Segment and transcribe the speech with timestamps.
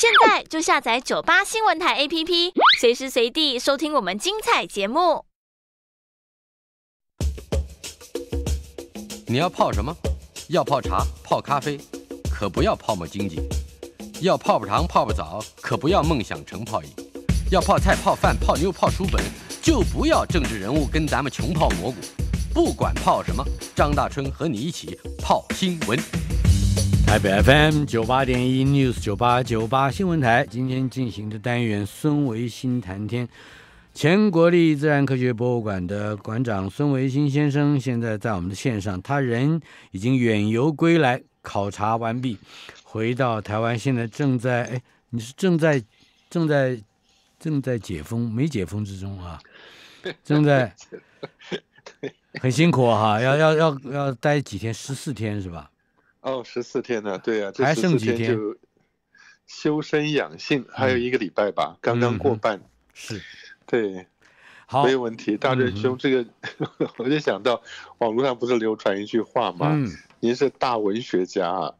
[0.00, 5.26] 现在就下载九八新闻台 APP，随时随地收听我们精彩节目。
[9.26, 9.94] 你要泡什么？
[10.48, 11.78] 要泡茶、泡咖啡，
[12.32, 13.42] 可不要泡沫经济；
[14.22, 16.88] 要泡泡糖、泡泡澡，可不要梦想成泡影；
[17.50, 19.22] 要泡菜、泡饭、泡妞、泡书本，
[19.60, 21.98] 就不要政治人物跟咱们穷泡蘑菇。
[22.54, 23.44] 不管泡什么，
[23.76, 25.98] 张大春和你一起泡新闻。
[27.10, 33.28] 台北 FM 九八点一 News 九八九八新闻台，今天进行的单元孙维新谈天。
[33.92, 39.60] 前国立自然科学博物馆的馆长孙维新先生，现在在我们的线上，他人
[39.90, 42.38] 已经远游归来，考察完毕，
[42.84, 45.82] 回到台湾，现在正在哎，你是正在
[46.30, 46.80] 正在
[47.40, 49.40] 正在解封没解封之中啊？
[50.22, 50.72] 正在
[52.34, 54.72] 很辛苦哈，要要要要待几天？
[54.72, 55.68] 十四天是吧？
[56.20, 57.18] 哦，十四天呢？
[57.18, 58.56] 对呀，还剩几天就
[59.46, 62.62] 修身养性，还有一个礼拜吧，刚刚过半。
[62.94, 63.20] 是。
[63.66, 64.06] 对，
[64.66, 65.36] 好，没有问题。
[65.36, 66.26] 大仁兄，这个
[66.98, 67.62] 我就想到
[67.98, 69.70] 网络上不是流传一句话吗？
[69.72, 69.88] 嗯，
[70.20, 71.74] 您是大文学家啊，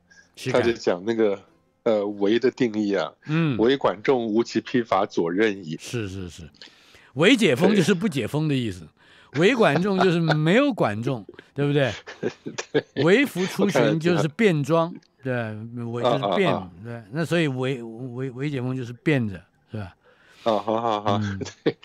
[0.53, 1.43] 他就讲那个
[1.83, 6.48] 呃“为”的定义啊，嗯，“为管仲，无其披发左任矣。”是是是
[7.15, 8.87] ，“为解封”就是不解封的意思
[9.39, 11.92] ，“为管仲”就是没有管仲， 对不对？
[12.73, 15.33] 对，“为服出巡”就是变装，对
[15.92, 19.95] ，“为”就是变，对，那所以“为为为解封”就是变着，是吧？
[20.45, 21.20] 哦，好好好，
[21.64, 21.77] 对，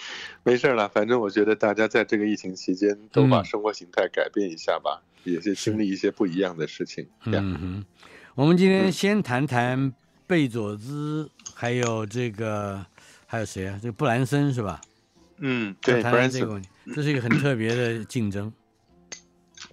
[0.44, 0.88] 没事了。
[0.88, 7.06] 反正我觉得大家在这个疫情期间都把生活形态改变一下吧，也是经历一些不一样的事情。
[7.26, 7.86] 嗯哼，
[8.34, 9.94] 我们今天先谈谈
[10.26, 12.86] 贝佐兹，还有这个
[13.28, 13.78] 还有谁啊？
[13.82, 14.80] 这个布兰森是吧？
[15.40, 16.64] 嗯，对，布兰森，
[16.94, 18.54] 这是一个很特别的竞争。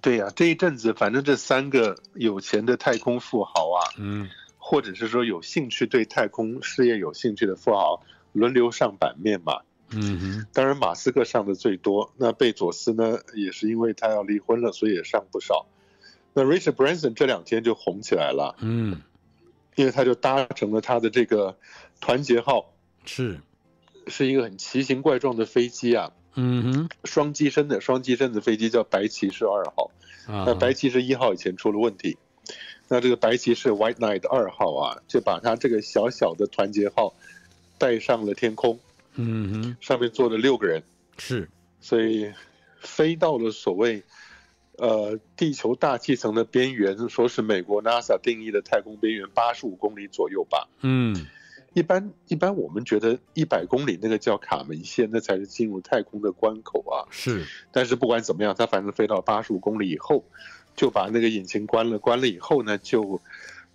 [0.01, 8.03] 对呀，这一阵子反正这三个有钱的太空富豪啊，嗯，或者是说有兴趣对太空事业有兴趣的富豪。
[8.35, 9.61] 轮流上版面嘛，
[9.91, 15.67] 嗯哼，当然马斯克上的最多，那贝佐斯呢，也是因为他要离婚了，所以也上不少。
[16.33, 19.03] 那 Richard Branson 这两天就红起来了，嗯，
[19.75, 21.55] 因为他就搭乘了他的这个
[22.01, 22.73] 团结号，
[23.05, 23.39] 是，
[24.07, 29.91] 是一个很奇形怪状的飞机啊，嗯哼，双机身的双机身的飞机叫白骑士二号，
[30.27, 32.17] 那白骑士一号以前出了问题，
[32.87, 37.13] 那这个白骑士 White Knight 二号啊，就把他这个小小的团结号。
[37.79, 38.79] 带上了天空，
[39.15, 40.81] 嗯哼，上面坐了六个人，
[41.17, 41.49] 是，
[41.81, 42.31] 所以
[42.79, 44.01] 飞到了所谓
[44.77, 50.69] 呃地球大气层的边缘，说是美国 NASA 定义的太空边缘八十五公里左右吧。
[50.81, 51.13] 嗯，
[51.73, 57.07] 一般一般我们觉得一百公里那个叫卡门线，那才是进入太空的关口啊。
[57.09, 60.23] 是，但是不管怎么样，它反正飞到八十五公里以后，
[60.75, 63.19] 就把那个引擎关了，关了以后呢，就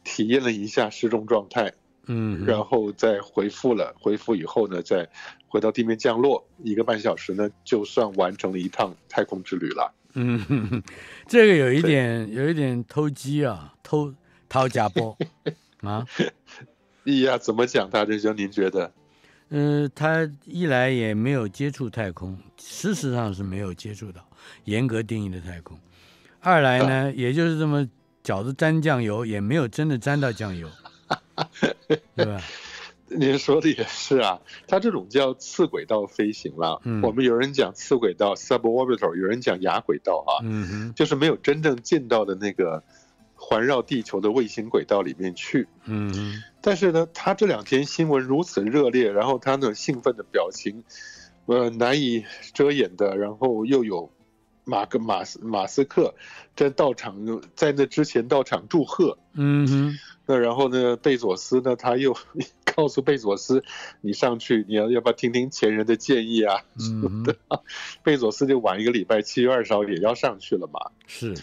[0.05, 1.73] 体验了一下失重状态。
[2.11, 5.07] 嗯，然后再回复了，回复以后呢，再
[5.47, 9.93] 回到地面降落一个半小时呢，就算完成了一趟太空之旅了。
[10.15, 10.83] 嗯，
[11.27, 14.15] 这个有一点有一点偷鸡啊，偷
[14.49, 15.19] 掏假 波
[15.83, 16.07] 啊。
[17.23, 17.89] 呀，怎么讲？
[17.91, 18.93] 大师兄，您觉得？
[19.51, 24.23] 嗯，他一来也没有接触太空，事实上是没有接触到
[24.65, 25.77] 严格定义的太空；
[26.41, 27.89] 二来呢， 也就是这么
[28.23, 30.69] 饺子沾酱油，也没有真的沾到酱油。
[32.15, 32.43] 对吧？
[33.11, 36.79] 您说的也是啊，它这种叫次轨道飞行了。
[36.85, 40.45] 嗯，我们有人讲次轨道 （suborbital），有人讲亚轨道啊。
[40.45, 42.83] 嗯哼，就是没有真正进到的那个
[43.49, 45.67] 环绕地球的卫星轨道里面去。
[45.87, 50.85] 嗯，但是呢，他这两天新闻如此热烈，然后他那兴奋的表情，
[51.47, 54.13] 呃，难以遮掩的，然后又有
[54.65, 56.15] 马克马斯马斯克
[56.55, 59.17] 在到场，在那之前到场祝贺。
[59.33, 59.99] 嗯哼。
[60.27, 60.95] 那然后呢？
[60.97, 61.75] 贝佐斯呢？
[61.75, 62.15] 他又
[62.77, 63.65] 告诉贝佐斯
[64.03, 67.25] ：“你上去，你要要不要听听前人的建议啊？” 嗯，
[68.03, 70.79] 贝佐斯就晚一个礼拜，七月二十号也要上去了嘛。
[71.07, 71.35] 是。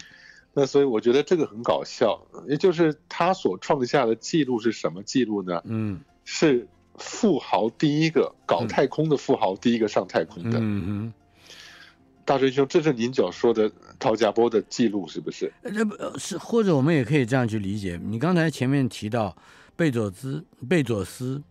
[0.58, 2.18] 那所以我觉得这个很搞笑，
[2.48, 5.60] 也就是他所创下的记录是什么记录呢？
[5.66, 6.66] 嗯，是
[6.96, 10.58] 富豪第一个搞太空的富豪，第一个上太空的。
[10.58, 11.12] 嗯哼。
[12.24, 15.52] 大师兄，这是您讲说的陶家波的记录是不是？
[15.62, 18.00] 这不是，或者我们也可以这样去理解。
[18.02, 19.36] 你刚才前面提到
[19.76, 21.42] 贝佐兹、贝佐斯、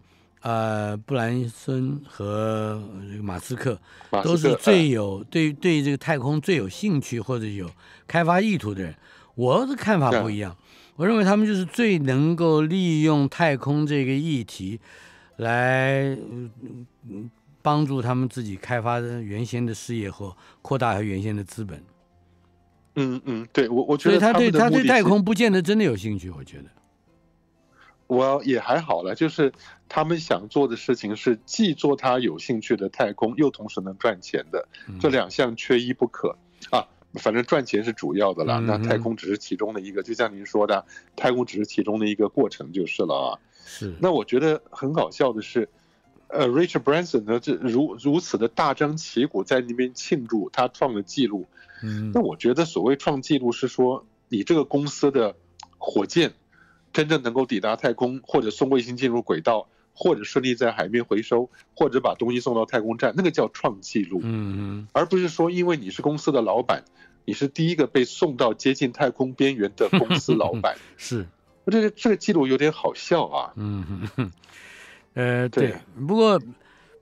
[0.41, 2.81] 呃布兰森和
[3.21, 3.79] 马斯克，
[4.23, 7.69] 都是最有对对这个太空最有兴趣或者有
[8.07, 8.95] 开发意图的人。
[9.35, 10.55] 我的看法不一样，
[10.95, 14.79] 我认为他们就是最能够利用太空这个议题
[15.37, 16.17] 来。
[17.61, 21.83] 帮助他们自己开发的原先的事业或扩大和原先的资本。
[22.93, 26.65] 嗯嗯，对我我觉得他对他对太空不见得真的有兴趣，我觉得。
[28.07, 29.51] 我也还好了，就是
[29.89, 34.67] 他们想做的事情是既做他有兴趣的太空，又同时能赚钱的，
[34.99, 36.37] 这两项缺一不可
[36.69, 36.85] 啊。
[37.15, 40.85] 反正赚钱是主要的了，那太空只是其中的一个，就像您说的，
[41.15, 43.39] 太空只是其中的一个过程就是了啊。
[43.65, 43.95] 是。
[43.99, 45.67] 那我觉得很搞笑的是，
[46.27, 51.47] 呃，Richard Branson 呢，这如如此的大张旗鼓在那边庆祝他创了记录。
[51.81, 52.11] 嗯。
[52.13, 55.35] 那我觉得所谓创纪录是说，你这个公司的
[55.77, 56.33] 火箭。
[56.95, 64.21] 真正能够抵达太空，或者送卫星进入轨道，或者顺利在海面回收，或者把东西送到太空站，那个叫创纪录。
[64.23, 66.85] 嗯嗯，而不是说因为你是公司的老板，
[67.25, 70.77] 你是第一个被送到接近太空边缘的公司老板。
[70.95, 71.27] 是，
[71.65, 73.51] 这个这个记录有点好笑啊。
[73.57, 74.31] 嗯嗯，
[75.15, 75.75] 呃对，
[76.07, 76.41] 不过，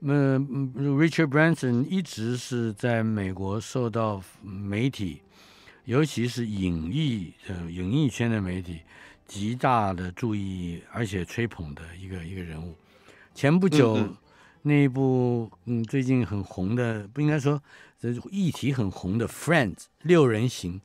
[0.01, 5.21] 嗯，Richard Branson 一直是在美国受到媒体，
[5.85, 8.79] 尤其是影艺呃影艺圈的媒体。
[9.27, 12.75] 极大的注意，而且吹捧的一个一个人物。
[13.33, 14.15] 前不久
[14.61, 17.61] 那一部嗯最近很红的，不应该说
[17.99, 20.79] 这议题很红的《Friends》六人行，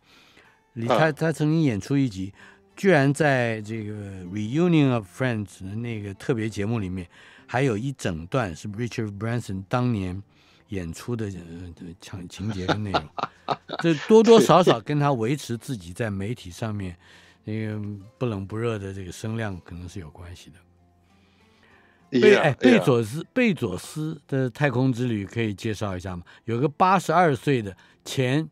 [0.72, 2.32] 里他他曾经演出一集，
[2.74, 3.92] 居然在这个
[4.28, 7.06] 《Reunion of Friends》的那个特别节目里面，
[7.46, 10.22] 还有一整段是 Richard Branson 当年
[10.68, 11.30] 演出的
[12.00, 13.08] 情情节跟内容，
[13.82, 16.96] 这多多少少跟他维持自己在媒体上面。
[17.48, 17.80] 那个
[18.18, 20.56] 不冷不热的这个声量可能是有关系的。
[22.20, 26.22] 贝哎，贝佐斯贝佐斯的太空之旅可以介绍一下吗？
[26.44, 27.74] 有个八十二岁的
[28.04, 28.46] 前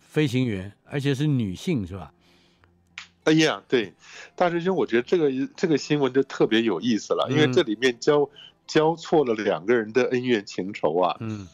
[0.00, 2.12] 飞行员，而且是女性，是吧？
[3.22, 3.92] 哎呀，对，
[4.34, 8.28] 大师兄，我觉得这个这个新闻就特别有意思了，因为这里面交
[8.66, 11.16] 交错了两个人的恩怨情仇啊。
[11.20, 11.46] 嗯。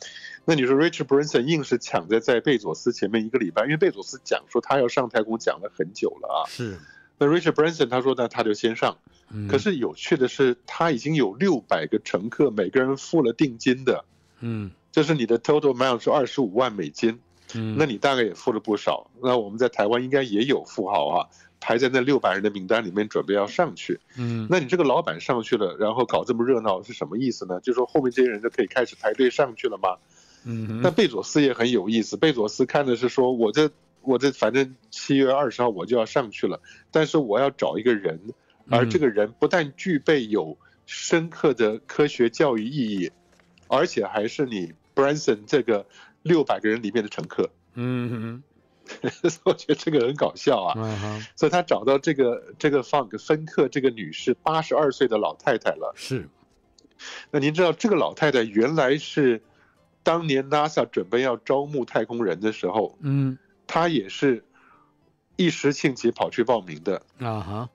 [0.47, 6.49] 那你说，Richard Branson 硬是抢在在贝佐斯前面一个礼拜，因为贝佐斯讲说他要上太空讲了很久了啊。
[6.49, 6.79] 是。
[7.19, 8.97] 那 Richard Branson 他说呢，他就先上。
[9.31, 9.47] 嗯。
[9.47, 14.05] 可是有趣的是，他已经有六百个乘客，每个人付了定金的。
[14.41, 14.71] 嗯。
[14.91, 17.21] 这是你的 total amount 是二十五万美金。
[17.55, 17.77] 嗯。
[17.79, 19.11] 那你大概也付了不少。
[19.23, 21.29] 那我们在台湾应该也有富豪啊，
[21.61, 24.01] 排在那六百人的名单里面，准备要上去。
[24.17, 24.49] 嗯。
[24.51, 27.61] 那你这个老板上去了，然后搞这么热闹是什么意思呢？
[27.61, 29.99] 就说后面这些人就可以开始排队上去了吗？
[30.45, 32.17] 嗯，那贝佐斯也很有意思。
[32.17, 33.71] 贝佐斯看的是说，我这
[34.01, 36.61] 我这反正七月二十号我就要上去了，
[36.91, 38.19] 但是我要找一个人，
[38.71, 40.57] 而这个人不但具备有
[40.87, 43.11] 深刻的科学教育意义，
[43.69, 45.85] 而且还是你 Branson 这个
[46.23, 47.51] 六百个人里面的乘客。
[47.75, 48.43] 嗯
[49.45, 50.75] 我觉得这个很搞笑啊。
[50.77, 55.93] 嗯所以他找到这个这个放个芬克这个女士，八十二岁的老太太了。
[55.97, 56.29] 是。
[57.31, 59.43] 那您知道这个老太太原来是？
[60.03, 64.45] 当年 NASA 准备要招募太空人的时候，嗯，他也是
[65.37, 67.71] 一时兴起跑去报名的啊哈。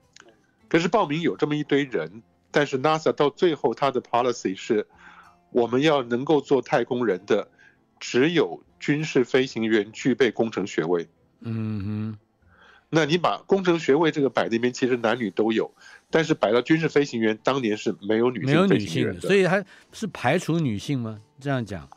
[0.68, 4.86] 可是报名有这么一堆人，但是 NASA 到最后他的 policy 是，
[5.50, 7.48] 我们要能够做太空人的，
[8.00, 11.08] 只有军事飞行员具备工程学位。
[11.40, 12.18] 嗯哼。
[12.88, 15.74] 那你把工程学位这个摆那边，其实男女都有，
[16.10, 21.20] 但是摆到军事飞行员，当年是没有女性飞行员的，所以他是排除女性吗？
[21.40, 21.88] 这样讲，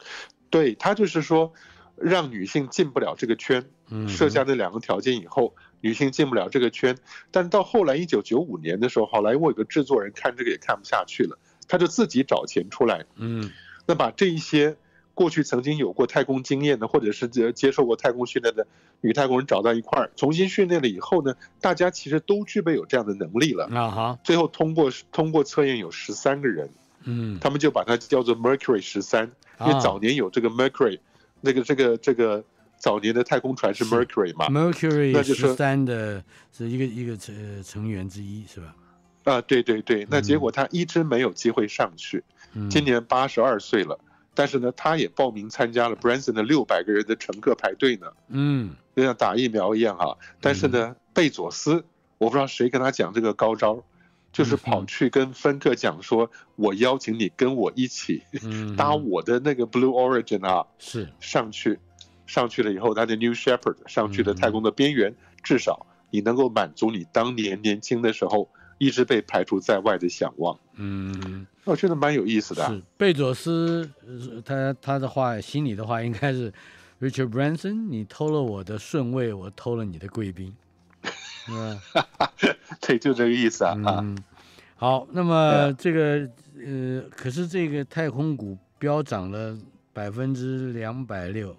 [0.49, 1.53] 对他就是说，
[1.95, 3.63] 让女性进不了这个圈，
[4.07, 6.97] 设下那两个条件以后，女性进不了这个圈。
[7.29, 13.51] 但到后来一九九五年的时候，好莱坞有个制作人看这个也看不下去了，他就自己找钱出来，嗯，
[13.85, 14.75] 那把这一些
[15.19, 18.65] 过去曾经有过太空经验的，或者是接接受过太空训练的
[19.01, 23.65] 女太空人找到一块儿，重新训练了以后呢，大家其实都具备有这样的能力了。
[23.65, 26.69] 啊哈，最后通过通过测验有十三个人。
[27.03, 30.99] 嗯，他们就把它叫做 Mercury 十三，因为早年有这个 Mercury，
[31.41, 32.41] 那个这个这个
[32.77, 36.23] 早年的太空船是 Mercury 嘛，Mercury 十三的
[36.55, 38.73] 是一个一个成成员之一是吧？
[39.25, 42.23] 啊，对对对，那结果他一直没有机会上去，
[42.69, 43.99] 今年八十二岁了，
[44.33, 51.83] 但是呢，他也报名参加了 Branson 的六百个人的乘客排队呢，嗯，就像打疫苗一样哈，但是呢，贝佐斯，
[52.17, 53.83] 我不知道谁跟他讲这个高招。
[54.31, 58.21] 就是跑去跟芬克讲说，我邀请你跟我一起
[58.77, 61.09] 搭我的那个 Blue Origin 啊，是。
[61.19, 61.79] 上去，
[62.27, 68.47] 上去了以后，他的 New Shepard 上去的太空的边缘，至少你能够满足你当年年轻的时候
[68.79, 70.57] 一直被排除在外的想望。
[70.73, 72.65] 嗯，我觉得蛮有意思的。
[72.67, 73.87] 是贝佐斯，
[74.43, 76.51] 他他的话，心里的话应该是
[76.99, 80.55] Richard Branson，你偷了我的顺位，我偷了你的贵宾。
[81.51, 81.79] 嗯，
[82.81, 83.75] 对，就这个意思啊。
[83.77, 84.17] 嗯，
[84.75, 86.29] 好，那么这个
[86.65, 89.57] 呃，可是这个太空股飙涨了
[89.93, 91.55] 百分之两百六。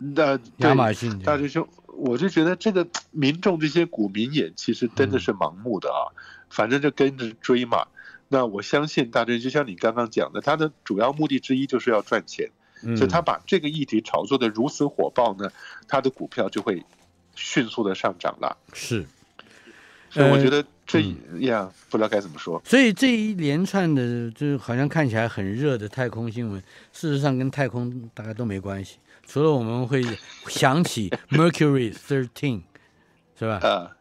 [0.00, 6.10] 那亚马逊大师兄，我就觉得这个民众这些股民也其实真的是盲目的啊。
[6.48, 7.86] 反正就跟着追嘛。
[8.26, 12.50] 那我相信大致就像你刚刚讲的，他的主要目的之一就是要赚钱，
[12.82, 15.50] 嗯所以他把这个议题炒作的如此火爆呢，
[15.86, 16.84] 他的股票就会
[17.36, 18.56] 迅速的上涨了。
[18.72, 19.04] 是，
[20.10, 22.60] 所以我呃觉得这嗯样不知道该怎么说。
[22.64, 26.60] 所以这一连串的，就是好像看起来很热的太空新闻，
[26.92, 28.98] 事实上跟太空大概都没关系，
[29.32, 30.02] 除了我们会
[30.48, 32.62] 想起 Mercury Thirteen，
[33.38, 33.60] 是吧？
[33.62, 33.92] 啊，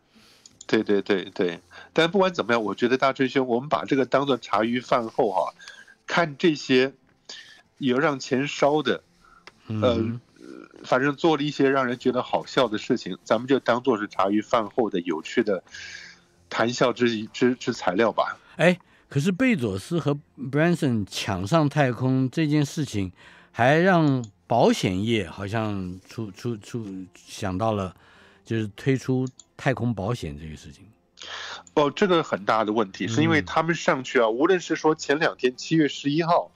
[0.66, 1.60] 对对对对，
[1.94, 5.54] 但不管怎么样，我觉得大春兄，我们把这个当做茶余饭后哈、
[6.08, 6.94] 看这些
[7.78, 9.04] 有让钱烧的，
[9.68, 10.20] 呃嗯，
[10.84, 15.64] 反正做了一些让人觉得好笑的事情，咱们就当做是茶余饭后的有趣的
[16.50, 18.36] 谈笑之之之材料吧。
[18.56, 23.12] 哎，可是贝佐斯和 Branson 抢上太空这件事情，
[23.52, 27.96] 还让保险业好像出出出想到了，
[28.44, 30.84] 就是推出太空保险这个事情。
[31.76, 36.52] 哦，这个很大的问题，是因为嗯他们上去啊，无论是说前两天七月十一号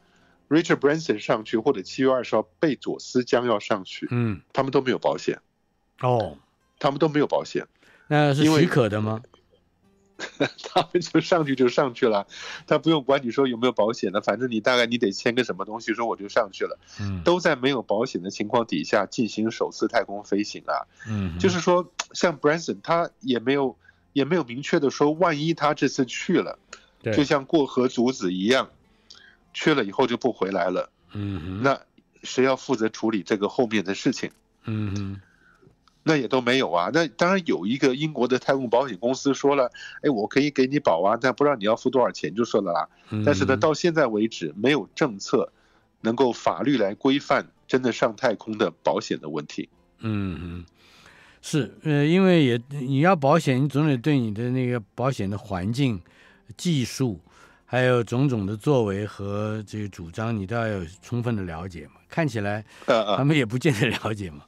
[0.49, 5.39] ，Richard Branson 上去，或者七月二十号贝佐斯将要上去，嗯，他们都没有保险，
[6.01, 6.39] 哦，
[6.79, 7.67] 他们都没有保险。
[8.07, 9.21] 那是许可的吗？
[10.73, 12.27] 他们就上去就上去了，
[12.67, 20.85] 他不用管你说有没有保险的，反正你大概你得签个什么东西，说我就上去了，嗯都在没有保险的情况底下进行首次太空飞行啊。
[21.07, 23.77] 嗯，就是说，像 Branson 他也没有
[24.13, 26.59] 也没有明确的说，万一他这次去了，
[27.01, 28.69] 对就像过河卒子一样，
[29.53, 31.81] 去了以后就不回来了，嗯哼，那
[32.23, 34.31] 谁要负责处理这个后面的事情？
[34.65, 35.21] 嗯哼，
[36.03, 36.91] 那也都没有啊。
[36.93, 42.87] 那当然有一个英国的太空保险公司说了，哎，我可以给你保啊，但不知道你要付多少钱就说了啦。
[43.25, 45.51] 但是呢，嗯到现在为止没有政策
[46.01, 49.69] 能够法律来规范真的上太空的保险的问题。
[49.99, 50.65] 嗯嗯，
[51.41, 56.01] 是呃，因为也你要保险，你总得对你的那个保险的环境、
[56.57, 57.19] 技术，
[57.65, 61.93] 还有种种的作为和这个主张，你都要有充分的了解嘛。
[62.09, 64.41] 看起来他们也不见得了解嘛。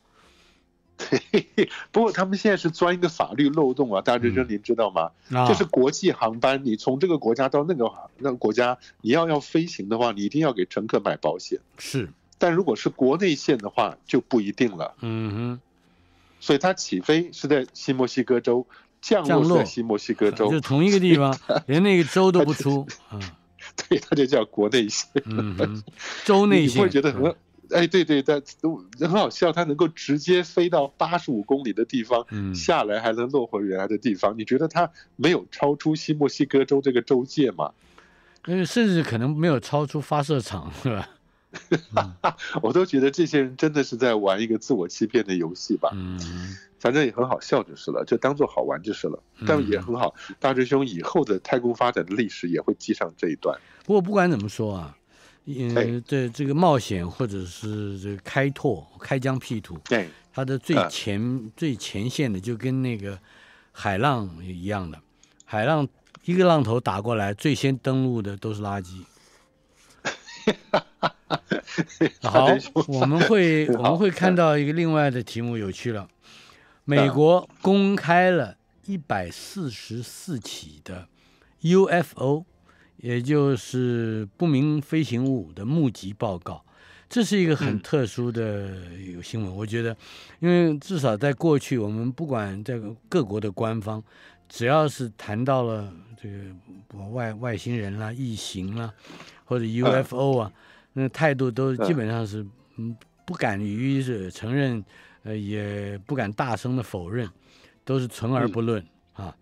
[1.92, 5.12] 不过他们现在是钻一个法律漏洞啊，大志生您知道吗？
[5.32, 11.60] 啊，就是国际航班，你从这个国家到那个那个国家，你要要飞行的话，你一定要给乘客买保险。
[11.78, 14.94] 是，但如果是国内线的话，就不一定了。
[15.02, 15.60] 嗯哼，
[16.40, 18.66] 所以它起飞是在新墨西哥州，
[19.02, 19.58] 降降落。
[19.58, 20.50] 在新墨西哥州。
[20.50, 21.38] 就，同一个地方，
[21.68, 23.22] 连那个州都不出，嗯
[23.90, 25.12] 对，它就叫国内线。
[26.24, 27.36] 州内你线会觉得很嗯，
[27.72, 28.42] 哎，对对，但
[29.00, 34.38] 很好笑，它能够直接飞到八十五公里的地方，嗯下来还能落回原来的地方。
[34.38, 37.72] 你觉得它没有超出新墨西哥州这个州界吗？
[38.48, 41.10] 因 为甚至可能没有超出发射场，是吧？
[42.62, 45.90] 我都觉得这些人真的是在玩一个自我欺骗的游戏吧。
[45.94, 46.20] 嗯
[46.78, 49.18] 反正也很好笑就是了，就当做好玩就是了。
[49.48, 53.58] 但也很好，大师兄以后的太空发展的历史也会记上这一段。
[53.86, 54.96] 不过不管怎么说啊，
[55.46, 63.20] 呃哎，这这个冒险或者是这个开拓、开疆辟土，对，它的最啊前、最前线的就跟那个
[63.72, 65.00] 海浪一样的，
[65.46, 65.88] 海浪
[66.24, 69.04] 一个浪头打过来，最先登陆的都是垃圾。
[72.22, 72.48] 好
[72.88, 76.08] 我们会 我们会看到一个另外的题目，有趣了。
[76.84, 81.08] 美国公开了一百四十四起的
[81.62, 82.46] UFO，
[83.06, 86.66] 也就是不明飞行物的目击报告。
[87.08, 87.80] 这是一个很嗯。
[87.80, 89.96] 特殊的有新闻，我觉得，
[90.40, 94.04] 因为至少在过去，我们不管在各国的官方，
[94.50, 98.92] 只要是谈到了这个外外星人啦、异形啦，
[99.44, 100.52] 或者 UFO 啊，
[100.94, 102.44] 那态度都基本上是
[102.78, 104.84] 嗯不敢于是承认，
[105.22, 107.30] 呃，也不敢大声的否认，
[107.84, 108.84] 都是存而不论、
[109.14, 109.36] 啊。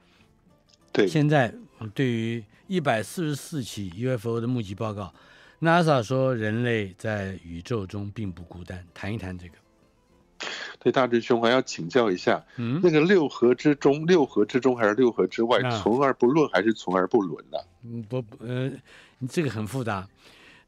[0.92, 1.60] 对，现在嗯
[1.94, 5.14] 对于一百四十四起 UFO 的目击报告
[5.62, 9.54] ，NASA 说人类在宇宙中并不孤单，谈一谈这个。
[10.80, 18.70] 对大志兄还要请教一下，嗯那个六合之中，六合之中还是六合之外，啊存而不论还是存而不伦呢、嗯，不不呃，
[19.30, 20.06] 这个很复杂。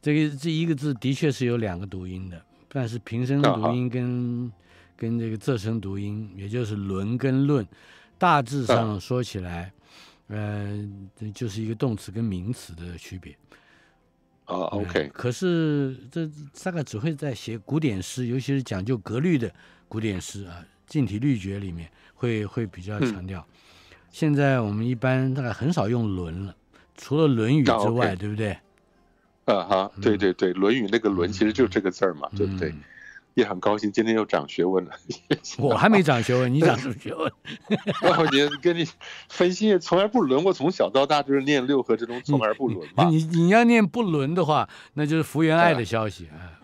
[0.02, 4.50] 这个这一个字的确是有两个读音的，但是平声啊读音跟、
[4.96, 7.68] 跟这个仄声读音，也就是伦跟论，
[8.18, 9.74] 大致啊上说起来，
[10.28, 13.32] 呃，这就是一个动词跟名词的区别。
[14.46, 16.30] 啊嗯，OK，可是这
[16.64, 19.52] 大概只会在写古典诗，尤其是讲究格律的
[19.88, 23.46] 古典诗啊，近体律诀里面会会比较嗯强调。
[24.12, 26.56] 现在我们一般大概很少用“论”了，
[26.96, 28.52] 除了《论语》啊之外对不对？
[29.46, 32.70] 啊哈，对对对，《论语》那个“论”其实就是这个字儿嘛，对不对？
[32.70, 32.84] 嗯
[33.36, 34.92] 也很高兴今天又长学问了。
[35.58, 37.32] 我还没长学问，你长什么学问？
[38.02, 38.88] 我觉得跟你
[39.30, 43.04] 分析从来不伦，我从小到大就是念六合之中从而不伦嘛。
[43.10, 46.58] 你你要念不伦的话，那就是福原爱的消息啊。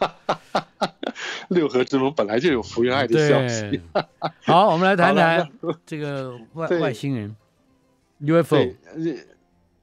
[1.48, 3.80] 六合之中本来就有福原爱的消息。
[4.44, 5.50] 好，我们来谈谈
[5.84, 7.34] 这个外外星人
[8.20, 8.56] UFO。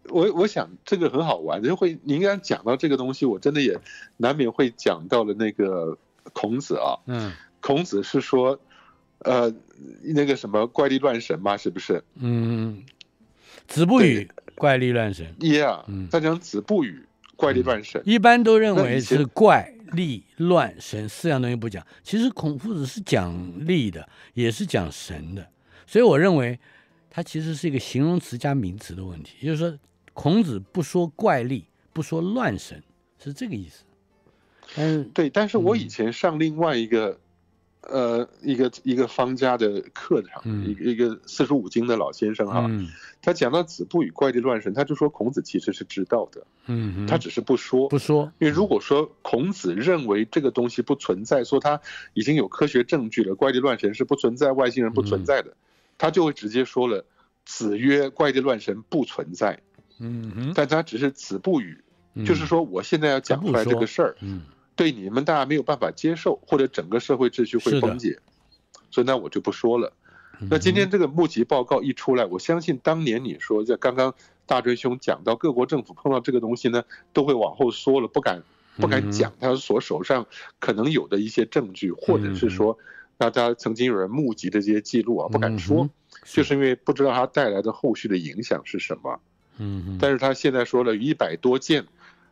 [0.09, 3.79] 我我想这个很好玩，就会你应该讲到这个东西，我真的也
[4.17, 5.97] 难免会讲到了那个
[6.33, 6.99] 孔子啊。
[7.07, 7.31] 嗯。
[7.59, 8.59] 孔子是说，
[9.19, 9.51] 呃，
[10.03, 12.03] 那个什么怪力乱神嘛，是不是？
[12.15, 12.83] 嗯。
[13.67, 15.33] 子不语怪力乱神。
[15.39, 15.83] Yeah。
[15.87, 16.07] 嗯。
[16.11, 17.03] 他讲子不语
[17.35, 18.01] 怪力乱神。
[18.05, 25.47] 一般都认为是怪力乱神四样东西不讲，其实孔夫子是讲力的，也是讲神的，
[25.87, 26.59] 所以我认为
[27.09, 29.79] 他其实是一个形容词加名词的问题，也就是说。
[30.15, 32.81] 孔子不说怪力，不说乱神，
[33.21, 33.83] 是这个意思。
[34.77, 35.29] 嗯，对。
[35.29, 37.19] 但是我以前上另外一个，
[37.81, 42.67] 呃，一个一个方家的课堂，一个一个四书五经的老先生哈，
[43.21, 48.31] 他讲到子不语怪力乱神，他就说孔子其实是知道的，嗯，他只是不说，不说。
[48.39, 51.79] 因为如果说孔子认为这个东西不存在，说他
[52.13, 55.53] 已经有科学证据了，怪力乱神是不存在，外星人不存在的，
[55.97, 57.05] 他就会直接说了
[57.45, 59.59] ：“子曰，怪力乱神不存在。”
[59.99, 61.83] 嗯，但他只是子不语，
[62.25, 64.41] 就是说我现在要讲出来这个事儿，嗯，
[64.75, 68.19] 对你们大家没有办法接受，或者整个社会秩序会崩解，
[68.91, 69.93] 所以那我就不说了。
[70.49, 74.13] 那今天这个募集报告一出来，我相信当年你说在刚刚
[74.45, 76.83] 大追兄讲到各国政府碰到这个东西呢，
[77.13, 78.43] 都会往后缩了，不敢
[78.75, 80.27] 不敢讲他所手上
[80.59, 82.77] 可能有的一些证据，或者是说
[83.17, 85.89] 大家曾经有人募集的这些记录啊，不敢说，
[86.25, 89.21] 就是因为不知道它带来的后续的影响是什么。
[89.57, 91.85] 嗯，但是他现在说了一百多件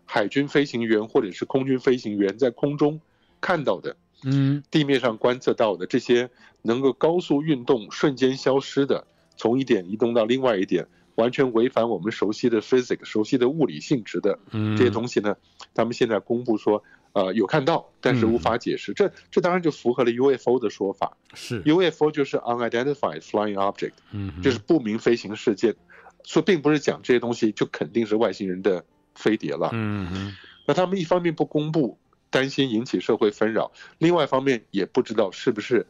[0.06, 3.00] 海军飞行员或者是空军飞行员在空中
[3.40, 6.30] 看到的，嗯，地面上观测到的这些
[6.62, 9.06] 能够高速运动、瞬间消失的，
[9.38, 14.38] 从一点移动到另外一点，完全违反我们熟悉的 physics、熟悉的物理性质的
[14.78, 15.36] 这些东西呢，
[15.74, 18.94] 他们现在公布说，呃，有看到，但是无法解释。
[18.94, 21.62] 这这当然就符合了 UFO 的说法，是。
[21.64, 25.76] UFO 就是 unidentified flying object，嗯，就是不明飞行事件。
[26.24, 28.84] 所以并不是讲这些东西就肯定是外星人的
[29.16, 29.70] 飞碟了。
[29.74, 31.98] 嗯那他们一方面不公布，
[32.30, 35.86] 担心引起社会纷扰；另外一方面也不知道是不是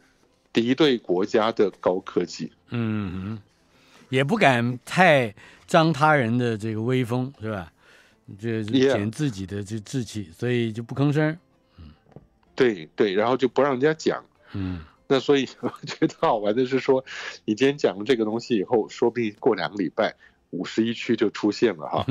[0.52, 2.52] 敌对国家的高科技。
[2.70, 3.38] 嗯
[4.10, 5.34] 也不敢太
[5.66, 7.72] 张他人的这个威风，是吧？
[8.38, 11.36] 这减自己的这志气，所以就不吭声。
[11.78, 11.90] 嗯，
[12.54, 14.24] 对对，然后就不让人家讲。
[14.52, 14.80] 嗯。
[15.06, 17.04] 那所以我觉得好玩的是说，
[17.44, 20.16] 你今天讲了这个东西以后，说不定过两个礼拜
[20.50, 22.06] 五十一区就出现了哈。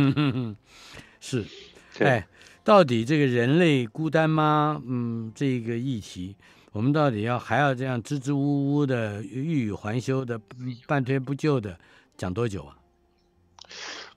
[1.20, 1.44] 是，
[2.00, 2.28] 哎，
[2.64, 4.82] 到底这个人类孤单吗？
[4.86, 6.36] 嗯，这个议题，
[6.72, 10.40] 我们到底要还要这样支支吾吾的欲语还休的
[10.86, 11.80] 半推不就的
[12.16, 12.78] 讲多久啊？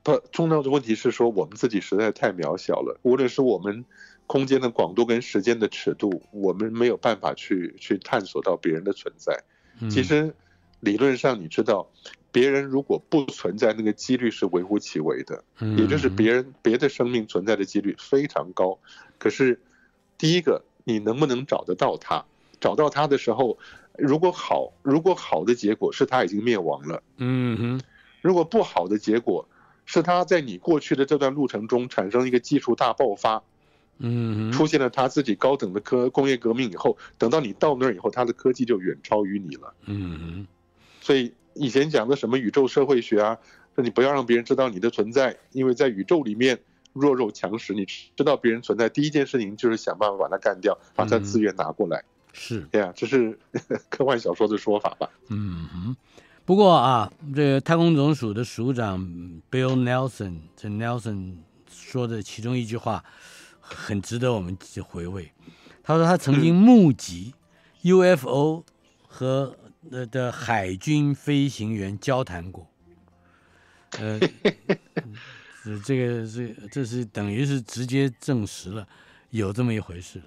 [0.03, 3.85] 不，重要的问题是说我们自己实在太渺小了，无论是我们。
[4.27, 9.45] 空间的广度跟时间的尺度，我们没有办法去去探索到别人的存在。
[9.91, 10.35] 其实
[10.81, 11.89] 理论上，你知道，
[12.33, 15.45] 别人如果不存在，那个几率是微乎其微的，
[15.79, 18.79] 也就是别人别的生命存在的几率非常高。
[19.19, 19.61] 可是，
[20.19, 22.25] 第一个，你能不能找得到他？
[22.59, 23.59] 找到他的时候，
[23.97, 27.87] 如果好，如果好的结果是他已经灭亡了，嗯哼；
[28.23, 29.47] 如果不好的结果
[29.85, 33.43] 是他在你过去的这段路程中产生一个技术大爆发。
[33.99, 39.73] 嗯，出现了他自己高等的科工业革命以后，等到你到那儿以后，他的科技就远超于你了。
[39.87, 40.47] 嗯，
[41.01, 43.39] 所以以前讲的什么宇宙社会学啊，
[43.75, 46.59] 说你不要让别人知道你的存在，因为在宇宙里面
[46.93, 52.05] 弱肉强食，你知道别人存在，第一件事情就是想办法把他干掉，把他资源拿过来。
[52.35, 53.39] 是，对呀，这是
[53.89, 55.09] 科幻小说的说法吧？
[55.31, 55.97] 嗯哼。
[56.45, 59.01] 不过啊，这个太空总署的署长
[59.51, 61.37] Bill Nelson，这 Nelson
[61.71, 63.03] 说的其中一句话。
[63.69, 65.33] 很值得我们回味。
[65.83, 67.35] 他说他曾经目击
[67.83, 68.65] UFO
[69.07, 69.57] 和
[69.91, 72.69] 呃的海军飞行员交谈过。
[73.99, 74.19] 呃，
[75.85, 78.87] 这个这这是等于是直接证实了
[79.31, 80.21] 有这么一回事。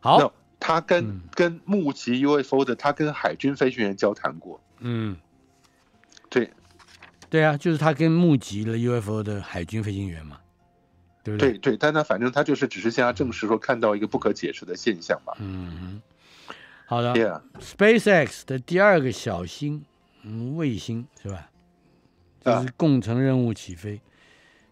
[0.00, 4.60] 好，他跟跟目击 UFO 的，他跟海军飞行员交谈过。
[4.78, 5.16] 嗯，
[6.30, 6.50] 对，
[7.28, 10.38] 对啊，就是他跟目击了 UFO 的海军飞行员嘛。
[11.22, 15.36] 对对对，但他反正他就是只是向他证实说看到一个不可解释的现象吧。
[15.38, 16.02] 嗯，
[16.86, 17.42] 好的。
[17.60, 19.84] SpaceX 的第二个小星，
[20.22, 21.48] 嗯，卫星是吧？
[22.44, 24.00] 这是共乘任务起飞，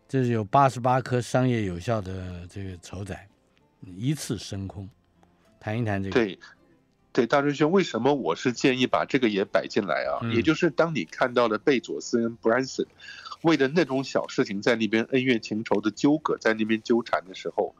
[0.08, 3.28] 这是有八十八颗商业有效的这个筹载，
[3.96, 4.90] 一次升空，
[5.60, 6.14] 谈一谈这个。
[6.14, 6.38] 对，
[7.12, 10.18] 对，大春兄，为什么我是建议把这个也摆进来啊？
[10.22, 12.86] 嗯也就是当你看到了贝佐斯跟 Branson
[13.42, 17.74] 为了那种小事情在那边恩怨情仇的纠葛，在那边纠缠的时候，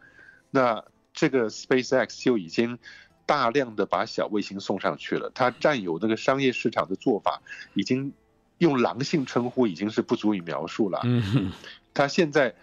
[0.51, 2.79] 那这个 SpaceX 就已经
[3.27, 7.43] 大量的把小卫星送上去了，它占有那个商业市场的做法，
[7.75, 8.13] 已经
[8.59, 11.01] 用狼性称呼已经是不足以描述了。
[11.05, 11.53] 嗯哼，
[11.95, 12.55] 他现在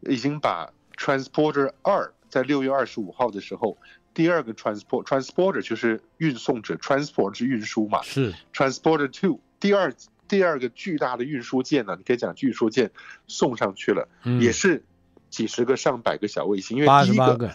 [0.00, 3.76] 已经把 Transporter 二在六月二十五号的时候，
[4.12, 9.92] 第二个 transport transporter 就是运送者，transport 是运输嘛是，，Transporter two 第二
[10.26, 12.90] 第二个巨大的运输舰呢，你可以讲运输舰
[13.26, 14.82] 送上去了，嗯，也是
[15.30, 17.54] 几十个上百个小卫星，因八为第一个十八个，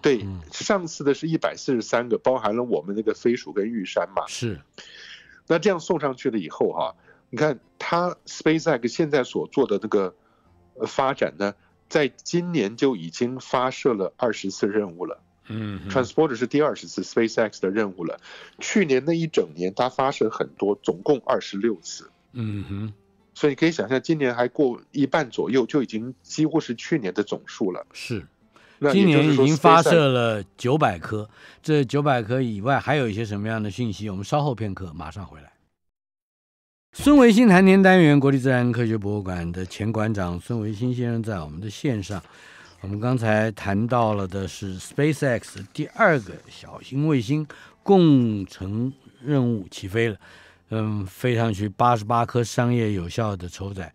[0.00, 0.40] 对嗯。
[0.50, 4.60] 上次的是一百四十三个，包含了我们那个飞鼠跟玉山嘛，是，
[5.46, 6.94] 那这样送上去了以后哈、
[7.30, 10.14] 你看它 SpaceX 现在所做的那个
[10.74, 11.54] 呃发展呢，
[11.88, 15.20] 在今年就已经发射了二十次任务了。
[15.48, 18.18] 嗯，Transporter 是第二十次 SpaceX 的任务了。
[18.60, 22.10] 去年那一整年，它发射很多，总共二十六次。
[22.32, 22.92] 嗯哼，
[23.34, 27.86] 所以你可以想象，今年还过一半左右，就已经几乎是去年的总数了。
[27.92, 28.26] 是。
[28.80, 31.28] 那今年已经发射了九百颗，
[31.62, 34.10] 这九百颗以外还有一些什么样的讯息？
[34.10, 35.52] 我们稍后片刻马上回来。
[36.92, 42.22] 孙维新谈天单元，国立自然科学博物馆的前馆长孙维新先生在我们的线上。
[42.84, 47.46] 我们刚才谈到了的是 SpaceX 第二个小型卫星
[47.82, 48.92] 共乘
[49.22, 50.16] 任务起飞了，
[50.68, 53.90] 嗯，飞上去八十八颗商业有效的筹载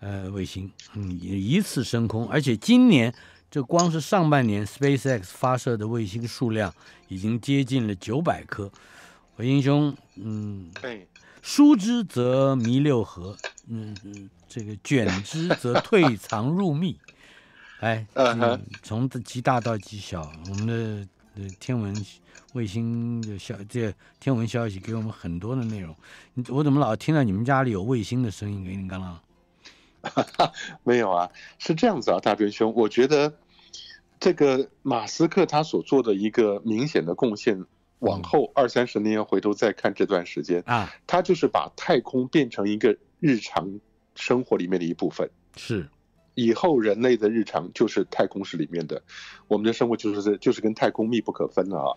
[0.00, 3.14] 呃卫星，嗯，一次升空，而且今年
[3.48, 6.74] 这光是上半年 SpaceX 发射的卫星数量
[7.06, 8.68] 已经接近了九百颗。
[9.36, 11.06] 我英雄，嗯，对
[11.40, 13.36] 疏之则弥六合，
[13.68, 16.98] 嗯嗯，这个卷之则退藏入密。
[17.80, 18.06] 哎，
[18.82, 21.94] 从极大到极小，我们的呃天文
[22.54, 25.94] 卫星的消这天文消息给我们很多的内容。
[26.34, 28.64] 你我怎么老听到你们家里有卫星的声音？
[28.64, 33.34] 给你刚刚， 没有啊，是这样子啊，大兵兄，我觉得
[34.18, 37.64] 这个马斯克他所做的一个明显的贡献，
[37.98, 43.80] 往后二三十年回头再看这段时间，啊，他就是把太空变成一个日常
[44.14, 45.28] 生活里面的一部分。
[45.56, 45.88] 是，
[46.34, 49.02] 以后人类的日常就是太空室里面的，
[49.48, 51.90] 我们的生活就是就是跟太空密不可分了啊。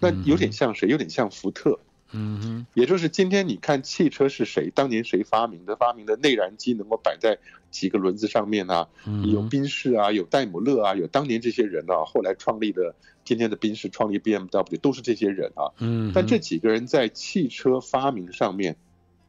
[0.00, 0.88] 那有点像谁？
[0.88, 1.78] 有点像福特，
[2.10, 5.76] 嗯哼，也就是今天你看汽车是谁，当年谁发明的？
[5.76, 7.38] 发明的内燃机能够摆在
[7.70, 15.70] 几个轮子上面啊，嗯有，宾士啊，有戴姆勒啊，有当年这些人啊，后来创立的今天的宾士，创立 BMW 都是这些人啊。
[15.78, 18.76] 嗯，但这几个人在汽车发明上面，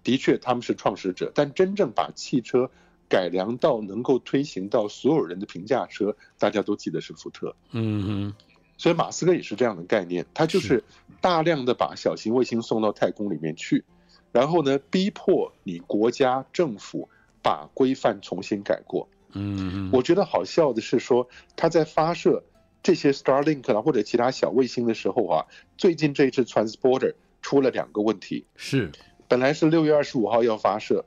[0.04, 2.71] 的确他们是创始者，但真正把汽车
[3.07, 7.55] 改良到能够推行到所有人的平价车，大家都记得是福特。
[7.71, 8.33] 嗯哼，
[8.77, 10.83] 所以马斯克也是这样的概念，他就是
[11.21, 13.83] 大量的把小型卫星送到太空里面去，
[14.31, 17.09] 然后呢，逼迫你国家政府
[17.41, 19.07] 把规范重新改过。
[19.33, 22.43] 嗯哼，我觉得好笑的是说，他在发射
[22.81, 25.45] 这些 Starlink 啊或者其他小卫星的时候啊，
[25.77, 28.91] 最近这一次 Transporter 出了两个问题，是，
[29.27, 31.05] 本来是六月二十五号要发射，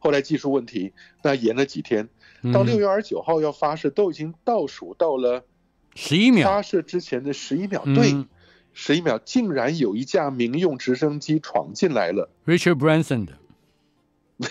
[0.00, 2.08] 后来技术问题，那延了几天，
[2.52, 5.44] 到嗯六月二十九号要发射，都已经倒数到了
[5.94, 8.26] 十一秒发，射之前的十一秒，嗯对，
[8.72, 12.28] 十一秒，竟然有一架民用直升机闯进来了。
[12.46, 13.34] Richard Branson 的，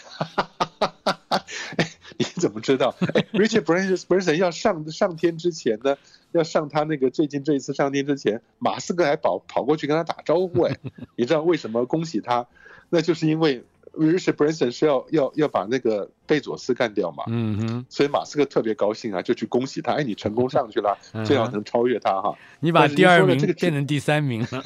[2.18, 2.96] 你怎么知道？
[3.00, 5.98] 哎，Richard Branson Branson 要上上天之前呢，
[6.32, 10.62] 要上他那个最近这一次上天之前，马斯克还跑跑过去跟他打招呼。
[10.64, 10.78] 哎，
[11.18, 12.46] 你知道为什么恭喜他？
[12.90, 19.94] 那就是因为 Richard Branson 是要要要把那个贝佐斯干掉嘛，嗯哼，所以马斯克特别高兴啊，就去恭喜他。
[19.94, 22.36] 哎，你成功上去了 最好能超越他哈。
[22.60, 24.64] 你把第二名变成第三名了，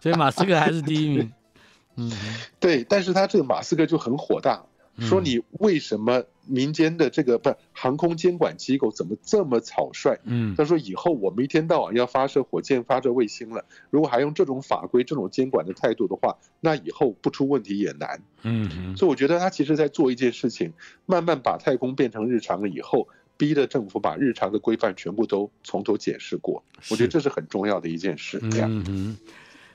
[0.00, 1.32] 所以马斯克还是第一名。
[1.96, 2.10] 嗯，
[2.58, 4.64] 对，但是他这个马斯克就很火大，
[4.98, 10.18] 说嗯你为什么民间的这个不航空监管机构怎么这么草率？
[10.24, 18.20] 嗯他说以后我们一天到晚要发射火箭、发射卫星了，如果还用这种法规、这种监管的态度的话，那以后不出问题也难。
[18.42, 20.72] 嗯，所以我觉得他其实在做一件事情，
[21.06, 23.08] 慢慢把太空变成日常了以后。
[23.36, 28.38] 逼着政府把日常的规范全部都从头解释过，我觉得这是很重要的一件事。
[28.40, 29.16] 嗯，嗯，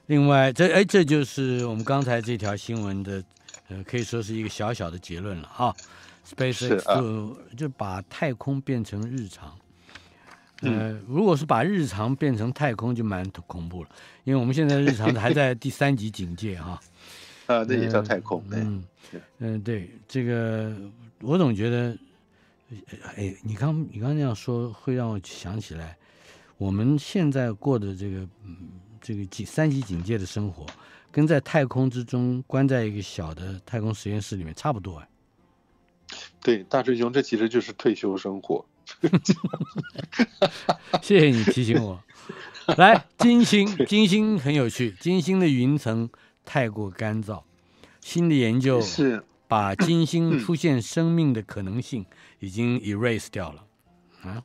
[0.05, 3.21] 另外，这哎，这就是我们刚才这条新闻的，
[3.67, 5.75] 呃，可以说是一个小小的结论了哈。
[6.35, 9.57] SpaceX 啊就就把太空变成日常。
[10.61, 13.89] 呃，如果是把日常变成太空，就蛮恐怖了，
[14.25, 16.79] 因为我们现在日常还在第三级警戒哈。
[17.47, 18.43] 啊，那也叫太空。
[18.49, 18.83] 对嗯
[19.39, 20.75] 嗯，对，这个
[21.21, 21.97] 我总觉得，
[23.15, 25.97] 哎，你刚你刚那样说，会让我想起来，
[26.57, 30.65] 我们现在过的这个嗯这个几三级警戒的生活，
[31.09, 35.07] 跟在太空之中关在一个小的太空实验室里面差不多哎。
[36.41, 38.65] 对，大师兄，这其实就是退休生活。
[41.01, 42.01] 谢谢你提醒我。
[42.77, 44.95] 来，金星， 金星很有趣。
[44.99, 46.09] 金星的云层
[46.45, 47.43] 太过干燥，
[48.01, 52.05] 新的研究是把金星出现生命的可能性
[52.39, 53.65] 已经 erase 掉了。
[54.21, 54.43] 啊，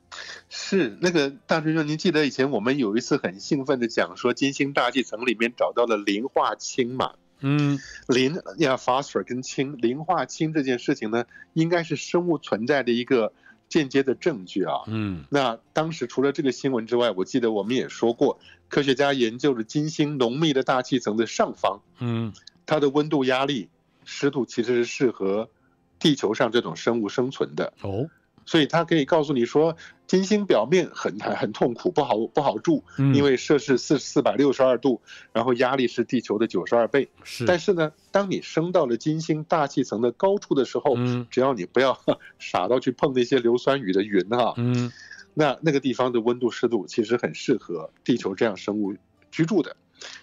[0.49, 7.13] 是那个大师兄，您记得以前我们有一次很兴奋的讲说，金星大气层里面找到了磷化氢嘛？
[7.39, 13.33] 嗯，磷呀，phosphor 跟氢，磷化氢这件事情呢，应该是生物存在的一个。
[13.67, 22.31] 间接的证据啊，嗯，那当时除了这个新闻之外，我记得我们也说过，科学家研究了金星浓密的大气层的上方，嗯，
[22.67, 23.69] 它的温度、压力、
[24.05, 25.49] 湿度其实是适合
[25.97, 27.73] 地球上这种生物生存的。
[27.81, 28.07] 哦。
[28.45, 35.01] 所以它可以告诉你说，金星表面很很很痛苦，不好不好住，因为摄氏四四百六十二度，
[35.33, 37.09] 然后压力是地球的九十二倍。
[37.23, 41.99] 是，但是呢，当你升到了金星大气层的高处的时候，嗯，只要你不要
[42.37, 44.91] 傻到去碰那些硫酸雨的云哈，嗯，
[45.33, 48.93] 那那个地方的温度湿度其实很适合地球这样生物
[49.31, 49.75] 居住的。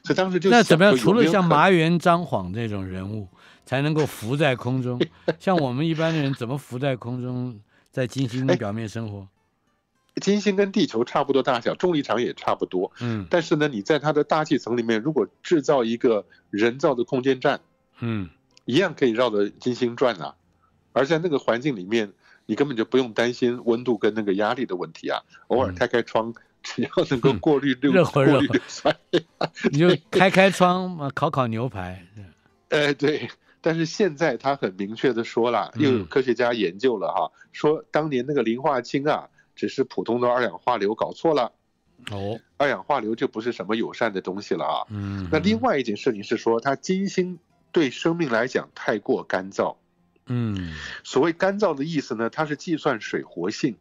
[0.04, 0.96] 所以当时就那怎么样？
[0.96, 3.26] 除了像麻原张晃这种人物
[3.64, 5.00] 才能够浮在空中，
[5.40, 7.58] 像我们一般的人怎么浮在空中？
[7.92, 9.28] 在金星的表面生活，
[10.16, 12.90] 金星跟地球差不多大小，重力场也差不多。
[13.00, 17.60] 嗯，但是呢，你在它的大气层里面，如果制造一个人造的空间站，
[18.00, 18.30] 嗯，
[18.64, 20.34] 一样可以绕着金星转啊。
[20.94, 22.10] 而在那个环境里面，
[22.46, 25.20] 你根本就不用担心温度跟那个压力的问题啊。
[25.48, 28.96] 偶尔开开窗，只要能够过滤热过滤硫酸，
[29.70, 32.06] 你就开开窗嘛，烤烤牛排。
[32.70, 33.28] 哎，对。
[33.62, 41.52] 但是现在他很明确的说了，又有科学家研究了哈，说当年那个磷化氢啊，只是普通的二氧化硫，搞错了。
[42.10, 44.86] 哦，二氧化硫就不是什么友善的东西了啊。
[44.90, 45.28] 嗯。
[45.30, 47.38] 那另外一件事情是说，它金星
[47.70, 49.76] 对生命来讲太过干燥。
[50.26, 50.74] 嗯。
[51.04, 53.76] 所谓干燥的意思呢，它是计算水活性，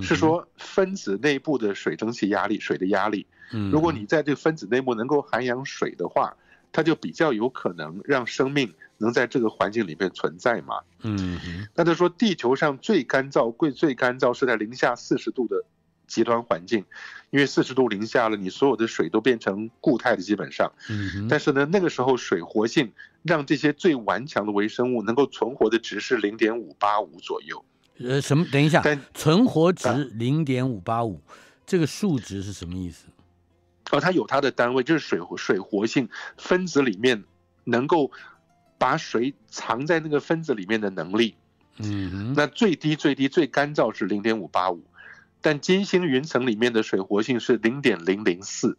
[0.00, 3.26] 是说分子内部的水蒸气压力、水的压力。
[3.52, 3.72] 嗯。
[3.72, 6.36] 如果你在这个分子内部能够含养水的话，
[6.76, 8.74] 它就比较有可能让生命。
[8.98, 10.76] 能在这个环境里面存在嘛？
[11.02, 11.38] 嗯，
[11.74, 15.62] 那他说地球上最干燥、最最干燥是在零下四十度的
[16.06, 16.82] 极端环境，
[17.28, 20.72] 因为四十度零下了，你所有的水都变成固态的，基本上。
[20.88, 22.90] 嗯，但是呢，那个时候水活性
[23.22, 27.62] 让这些最顽强的微生物能够存活的值是零点五八五左右。
[27.98, 28.46] 呃，什么？
[28.50, 31.20] 等一下，但存活值零点五八五，
[31.66, 33.08] 这个数值是什么意思？
[33.90, 37.24] 哦，它有它的单位，就是水水活性分子里面
[37.64, 38.10] 能够。
[38.78, 41.34] 把水藏在那个分子里面的能力，
[41.78, 44.84] 嗯，那最低最低最干燥是零点五八五，
[45.40, 48.76] 但金星云层里面的水活性是零点零零四，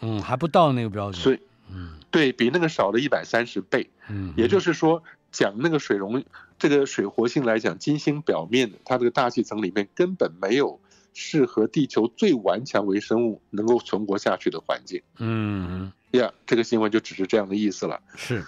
[0.00, 1.38] 嗯，还不到那个标准，所以，
[1.72, 6.24] 嗯，对比那个少了一百三十倍，嗯，也就是说，讲那个水溶
[6.58, 10.80] 这个水活性来讲，金星表面它这个大气层里面根本没有
[11.20, 18.44] 适合地球最顽强微生物能够存活下去的环境，嗯，呀，这个新闻就只是这样的意思了，是。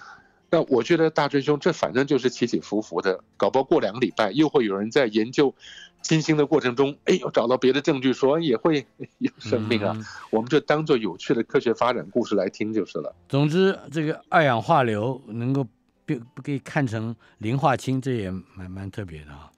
[0.49, 5.53] 那我觉得大追兄，这反正就是起起伏伏的，搞不好过两个礼拜又会有人在研究
[6.01, 8.85] 金星的过程中，哎，又找到别的证据说也会
[9.17, 9.97] 有生命啊，
[10.29, 13.13] 我们就当做有趣的科学发展故事来听就是了。
[13.27, 15.67] 总之，这个二氧化硫能够
[16.05, 19.51] 被可以看成磷化氢，这也蛮蛮特别的啊。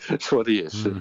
[0.18, 0.94] 说的也是。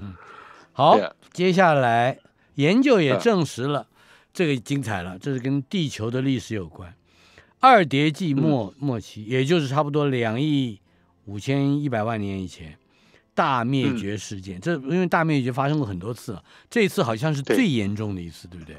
[0.73, 0.99] 好，
[1.31, 2.19] 接下来
[2.55, 3.87] 研究也证实了，
[4.33, 6.93] 这个精彩了，这是跟地球的历史有关。
[7.59, 10.79] 二叠纪末末期，也就是差不多两亿
[11.25, 12.77] 五千一百万年以前，
[13.33, 14.59] 大灭绝事件。
[14.59, 18.75] 这因为大灭绝发生过很多次了，这次好像是最严重的一次，对不对？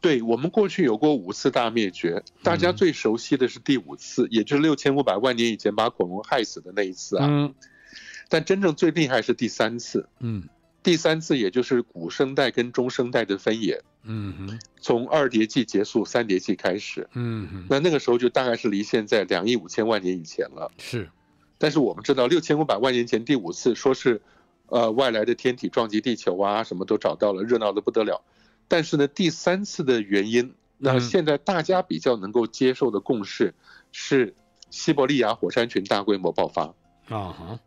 [0.00, 7.26] 对我们过去有过五次大灭绝，大家最熟悉的是第五次，也就是六千五百万年以前把恐龙害死的那一次啊。
[7.28, 7.54] 嗯。
[8.28, 10.08] 但真正最厉害是第三次。
[10.20, 10.48] 嗯。
[10.82, 13.80] 第三次也就是古生代跟中生代的分野。
[14.04, 17.08] 嗯哼，从二叠纪结束，三叠纪开始。
[17.14, 20.72] 嗯哼，那那个时候就大概是离现在两亿五千万年以前了。
[20.78, 21.08] 是，
[21.56, 24.20] 但是我们知道六千五百万年前第五次说是，
[24.66, 28.24] 呃，外来的天体撞击地球啊，什么都找到了，热闹的不得了。
[28.66, 33.54] 但是呢，第三次的原因，那现在大家比较能够接受的共识
[33.92, 34.34] 是
[34.70, 36.74] 西伯利亚火山群大规模爆发。
[37.08, 37.60] 啊哈。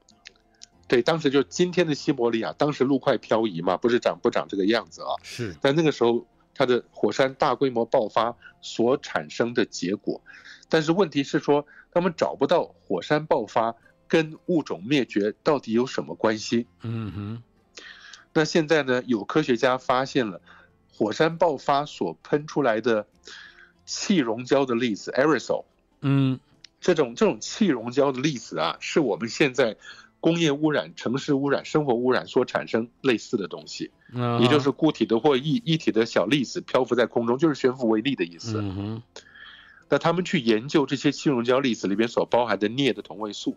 [0.88, 5.10] 对，当时就今天的西伯利亚，当时陆块漂移嘛，不是长不长这个样子啊？
[5.24, 5.56] 是。
[5.62, 10.22] 但那个时候，它的火山大规模爆发所产生的结果，
[10.70, 13.76] 但是问题是说，他们找不到火山爆发
[14.08, 16.68] 跟物种灭绝到底有什么关系？
[16.82, 17.44] 嗯哼。
[18.34, 20.42] 那现在呢，有科学家发现了
[20.94, 23.08] 火山爆发所喷出来的
[23.86, 25.66] 气溶胶的粒子 aerosol，
[26.02, 26.40] 嗯
[26.82, 29.78] 这种这种气溶胶的粒子啊，是我们现在
[30.26, 38.60] 工业污染、城市污染、生活污染所产生类似的东西，嗯，也就是固体的或液液体的小粒子漂浮在空中，就是悬浮微粒的意思。
[38.60, 39.04] 嗯哼
[39.88, 43.56] 那他们去研究这些气溶胶粒子里边所包含的镍的同位素，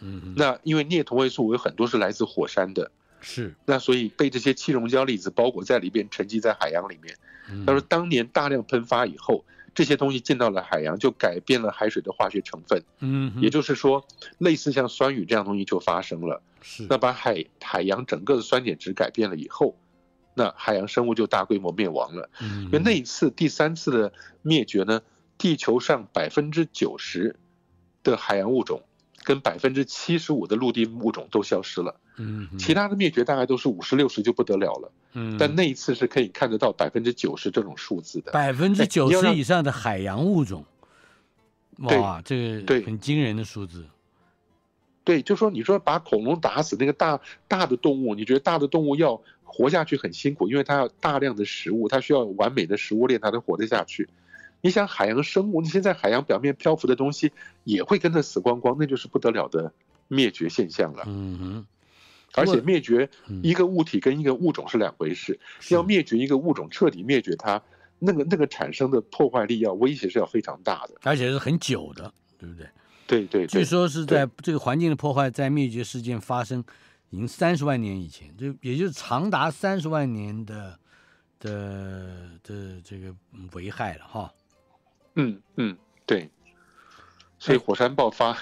[0.00, 7.14] 嗯哼，那因为镍同位素有很多是来自火山的，是，那所以被这些气溶胶粒子包裹在里边，沉积在海洋里面。
[7.50, 9.44] 嗯他说，当年大量喷发以后，
[9.76, 14.06] 这些东西进到了海洋，就改变了海水的化学成分，嗯，也就是说，
[14.38, 16.42] 类似像酸雨这样东西就发生了。
[16.62, 19.76] 是，那把海海洋整个的酸碱值改变了以后，
[20.32, 22.30] 那海洋生物就大规模灭亡了。
[22.40, 25.02] 嗯因为那一次第三次的灭绝呢，
[25.36, 27.36] 地球上百分之九十
[28.02, 28.82] 的海洋物种
[29.26, 34.92] 跟百分之七十五的陆地物种都消失了，嗯，其他的灭绝大概都是五十六十就不得了了。
[35.14, 38.30] 嗯，但那一次是可以看得到百分之九十这种数字的。
[38.30, 40.64] 百分之哎九十以上的海洋物种，
[41.78, 43.84] 哇，这个对很惊人的数字。
[45.02, 54.08] 对，就说你说把恐龙打死那个大大的动物，你觉得大的动物要活下去很辛苦，因为它要大量的食物，它需要完美的食物链，它能活得下去。
[54.60, 57.30] 你想海洋生物，你现在海洋表面漂浮的东西
[57.64, 59.72] 也会跟着死光光，那就是不得了的
[60.08, 61.04] 灭绝现象了。
[61.06, 61.66] 嗯哼，
[62.34, 67.62] 而且灭绝嗯一个物体跟一个物种是两回事，是要灭绝一个物种，彻底灭绝它，
[67.98, 70.94] 那个那个产生的破坏力要威胁是要非常大的。
[71.02, 72.66] 而且是很久的，对不对？
[73.06, 76.64] 对对对，据说是在这个环境的破坏，在灭绝事件发生
[77.10, 80.76] 已经三十万年以前，就也就是长达三十万年的
[81.38, 83.14] 的的这个
[83.52, 84.32] 危害了哈。
[85.16, 85.76] 嗯嗯
[86.06, 86.30] 对。
[87.38, 88.32] 所以火山爆发，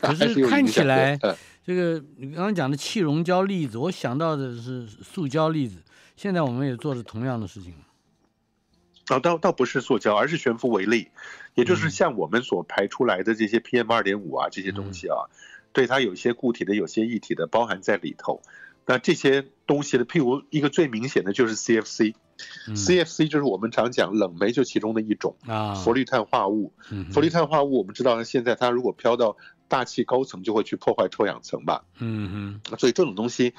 [0.00, 1.36] 可是 看起来呃
[1.66, 5.82] 这个你刚刚讲的气溶胶粒子，我想到的是塑胶粒子。
[6.16, 7.74] 现在我们也做了同样的事情。
[9.08, 11.08] 啊，倒倒不是塑胶，而是悬浮微粒，
[11.54, 15.28] 也就是嗯像我们所排出来的这些 PM 二点五啊这些东西啊，
[15.74, 18.40] 对它有一些固体的，有些液体的包含在里头。
[18.86, 21.84] 那这些东西的，譬如一个最明显的就是嗯
[22.68, 26.72] CFC 就是我们常讲冷媒就其中的一种啊，氟氯碳化物。
[26.90, 29.36] 嗯氟氯碳化物我们知道，现在它如果飘到
[29.68, 31.84] 大气高层，就会去破坏臭氧层吧。
[31.98, 33.54] 嗯所以这种东西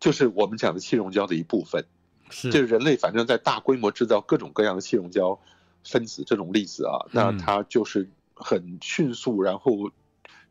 [0.00, 1.84] 就是我们讲的气溶胶的一部分。
[2.30, 2.50] 是。
[2.50, 5.38] 就，是人类反正在大规模制造各种各样的气溶胶
[5.84, 9.90] 分子这种粒子啊，那嗯它就是很迅速，然后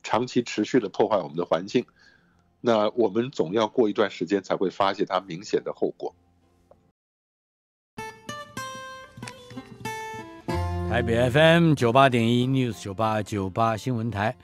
[0.04, 1.86] 长期持续的破坏我们的环境。
[2.62, 6.16] 那我们总要过一段时间才会发现它明显的后果。
[10.94, 14.38] 台北 FM 九八点一 News 九八九八新闻台，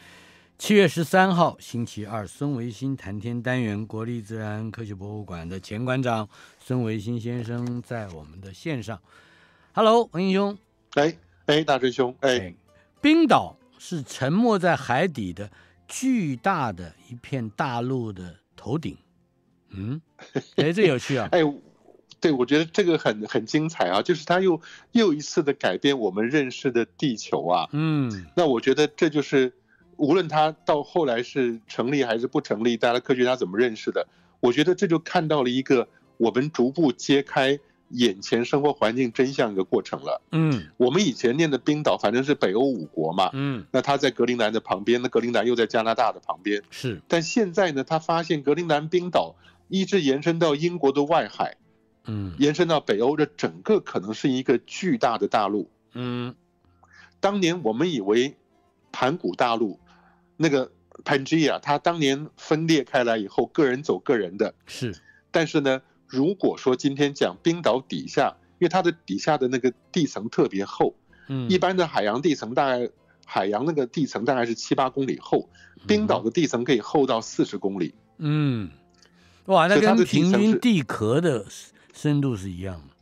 [0.58, 9.00] 七月十三号星期二，孙维新谈天单元，国立自然科学博物馆的前馆长孙维新先生在我们的线上。
[9.74, 10.58] Hello，文英兄。
[10.96, 12.56] 哎哎，大师兄，哎，哎，
[13.00, 15.52] 冰岛是沉没在海底的
[15.88, 18.98] 巨大的一片大陆的头顶。
[19.70, 20.02] 嗯，
[20.56, 21.30] 哎，这有趣啊。
[21.32, 21.42] 哎，
[22.22, 27.70] 对，我觉得这个很很精彩啊，就是他又又一次的改变我们认识的地球啊。
[27.72, 29.54] 嗯那我觉得这就是，
[29.98, 34.08] 无论他到后来是成立还是不成立，大家科学家怎么认识的，
[34.40, 40.22] 我觉得这就看到了一个我们逐步揭开眼前生活环境真相的过程了。
[40.32, 49.36] 嗯我们以前念的冰岛，反正是北欧五国嘛，嗯，那他在格陵兰的旁边，那格陵兰又在加拿大的旁边，是但现在呢，他发现格陵兰冰岛
[49.70, 51.56] 一直延伸到英国的外海，
[52.10, 55.70] 嗯延伸到北欧，这整个可能是一个巨大的大陆。
[55.94, 56.36] 嗯
[57.20, 58.36] 当年我们以为
[58.92, 59.80] 盘古大陆
[60.38, 60.72] 那个
[61.04, 64.54] Pangea，它当年分裂开来以后，个人走个人的。
[64.66, 64.96] 是
[65.32, 70.96] 但是呢，如果说今天讲冰岛底下，因为它的底下的那个地层特别厚，
[71.28, 72.90] 嗯一般的海洋地层大概
[73.26, 75.50] 海洋那个地层大概是七八公里厚，
[75.88, 77.94] 冰岛的地层可以厚到四十公里。
[78.18, 78.70] 嗯，
[79.46, 81.46] 哇，那跟平均地壳的
[82.02, 82.96] 深度是一样的。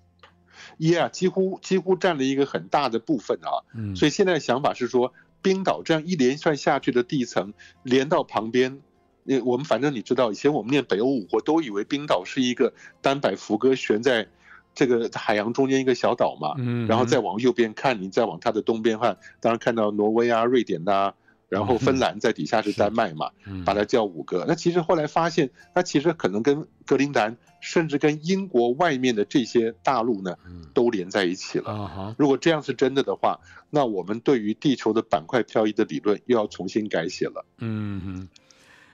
[0.79, 3.61] Yeah，几乎几乎占了一个很大的部分啊。
[3.75, 5.13] 嗯，所以现在的想法是说，
[5.43, 7.53] 冰岛这样一连串下去的地层
[7.83, 8.81] 连到旁边，
[9.25, 14.27] 呃，我们反正你知道，以前我们念北欧五国都以为冰岛是一个单摆浮搁悬在
[14.73, 21.13] 这个海洋中间一个小岛嘛，嗯，然后再往右边看，你再往它的东边看，当然看到挪威啊、瑞典呐、
[21.49, 24.43] 然后芬兰在底下是丹麦嘛，嗯把它叫五个。
[24.47, 31.71] 那其实后来发现，它其实可能跟格陵兰，甚至跟英国外面的这些大陆呢，嗯都连在一起了。
[31.71, 33.39] 啊哈，如果这样是真的的话，
[33.69, 37.45] 那我们对于地球的板块漂移的理论又要重新改写了。
[37.59, 38.29] 嗯哼，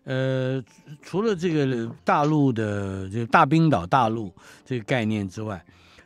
[0.03, 0.63] 呃，
[1.01, 4.31] 除了这个大陆的这个大冰岛大陆
[4.63, 5.63] 这个概念之外，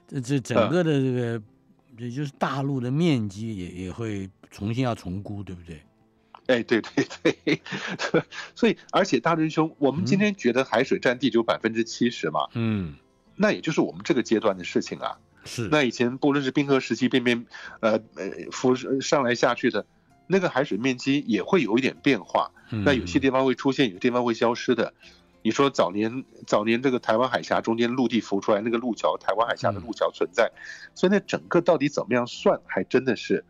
[0.08, 1.42] 这这整个的这个
[1.98, 5.82] 也就是大陆的面积也也会重新要重估，对不对？
[6.48, 8.24] 哎，对对 对，
[8.56, 12.96] 所以而且大仁兄，我们今天觉得海水占地球百分之七十嘛，嗯，
[13.36, 15.18] 那也就是我们这个阶段的事情啊。
[15.46, 15.68] 是。
[15.70, 17.46] 那以前不论是冰河时期变变，
[17.82, 19.86] 呃呃浮上来下去的，
[20.28, 22.52] 那个海水面积也会有一点变化。
[22.70, 24.94] 那有些地方会出现，有些地方会消失的。
[25.42, 30.52] 你说早年早年这个台湾海峡中间陆地浮出来那个路桥，台湾海峡的路桥存在，
[30.96, 33.46] 所以那整个到底怎么样算，还真的是。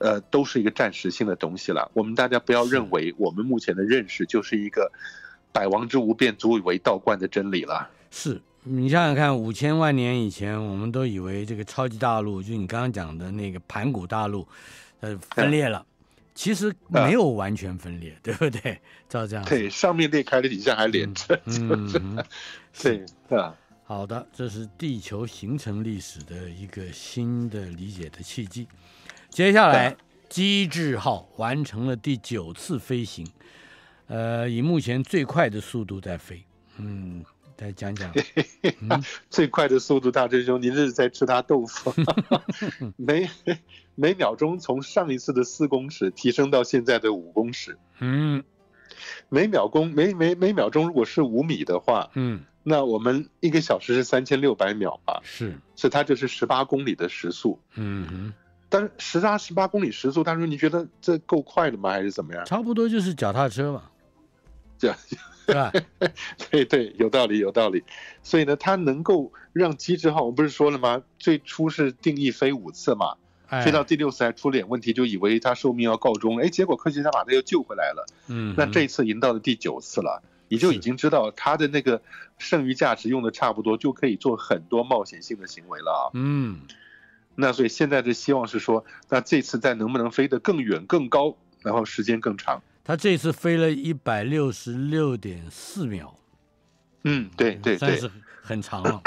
[0.00, 1.90] 呃，都是一个暂时性的东西了。
[1.94, 4.90] 我们大家不要认为我们目前的认识就是一个
[5.52, 7.88] 百王之无变，足以为道观的真理了。
[8.10, 14.46] 是你想想看，五千万年以前，我们都以为这个超级大陆，就你刚刚讲的那个盘古大陆，
[15.00, 15.84] 呃，分裂了。
[16.34, 18.80] 其实没有完全分裂， 对不对？
[19.08, 19.44] 照这样。
[19.44, 21.40] 对，上面裂开了，底下还连着。
[21.46, 22.24] 嗯，
[22.82, 23.54] 对，啊。
[23.84, 28.66] 好的，这是地球形成历史的一个新的理解的契机。
[29.34, 29.96] 接下来，
[30.28, 33.26] 机智号完成了第九次飞行，
[34.06, 36.40] 呃，以目前最快的速度在飞。
[36.78, 37.24] 嗯，
[37.56, 38.12] 再讲讲。
[39.28, 41.92] 最快的速度，大师兄，您这是在吃他豆腐？
[42.94, 43.28] 每
[43.96, 47.76] 每秒钟从上一次的四公尺提升到现在的五公尺。
[47.98, 48.44] 嗯，
[49.28, 55.20] 每秒钟每每每秒钟如果是五米的话，嗯，那我们一个小时是三千六百秒吧？
[55.24, 57.58] 是，所以它就是十八公里的时速。
[57.74, 58.32] 嗯哼。
[58.74, 61.90] 但是时差十八公里时速，他说你觉得这够快的吗？
[61.90, 62.44] 还是怎么样？
[62.44, 63.84] 差不多就是脚踏车嘛，
[64.76, 64.96] 这样，
[65.46, 65.72] 对吧？
[66.50, 67.84] 对对，有道理有道理。
[68.24, 71.00] 所以呢，它能够让机智号，我不是说了吗？
[71.20, 73.14] 最初是定义飞五次嘛，
[73.62, 76.40] 飞到第六次还出了点问题，就以为它寿命要告终。
[76.40, 78.04] 哎，结果科学家把它又救回来了。
[78.26, 82.02] 嗯，那这一次已经到了第九次了，你就已经知道它的那个
[82.38, 86.10] 剩余价值用的差不多，就可以做很多冒险性的行为了啊。
[86.14, 86.62] 嗯。
[87.36, 92.62] 那所以现在的希望是说，那这次再能不能飞得更远更高，然后时间更长？
[92.84, 96.14] 他这次飞了一百六十六点四秒，
[97.04, 98.10] 嗯，对对对，算是
[98.42, 99.02] 很长了。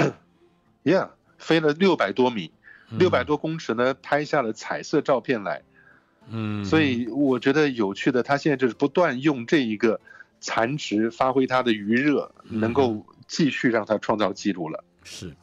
[0.83, 2.51] Yeah，飞了六百多米，
[2.89, 5.61] 六百多公尺呢，拍下了彩色照片来。
[6.29, 10.01] 嗯，所以我觉得有趣的，他现在就是不断用这一个
[10.41, 14.83] 残值发挥他的余热，能够继续让他创造记录了。
[15.03, 15.35] 是，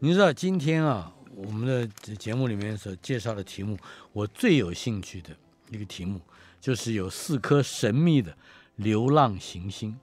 [0.00, 1.14] 你知道今天啊。
[1.46, 1.86] 我们的
[2.16, 3.78] 节目里面所介绍的题目，
[4.12, 5.30] 我最有兴趣的
[5.70, 6.20] 一个题目，
[6.60, 8.36] 就是有四颗神秘的
[8.74, 9.96] 流浪行星，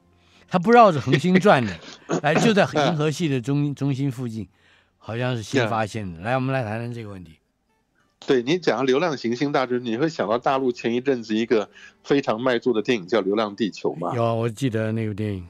[0.48, 1.78] 它不绕着恒星转的，
[2.24, 4.48] 哎，就在银河系的中中心附近，
[4.98, 6.22] 好像是新发现的。
[6.22, 7.34] 来，我们来谈谈这个问题。
[8.26, 11.70] 对你讲流浪行星大致，你会想到大陆前一阵子一个
[12.02, 14.16] 非常卖座的电影叫《流浪地球》吗？
[14.16, 15.46] 有，我记得那部电影，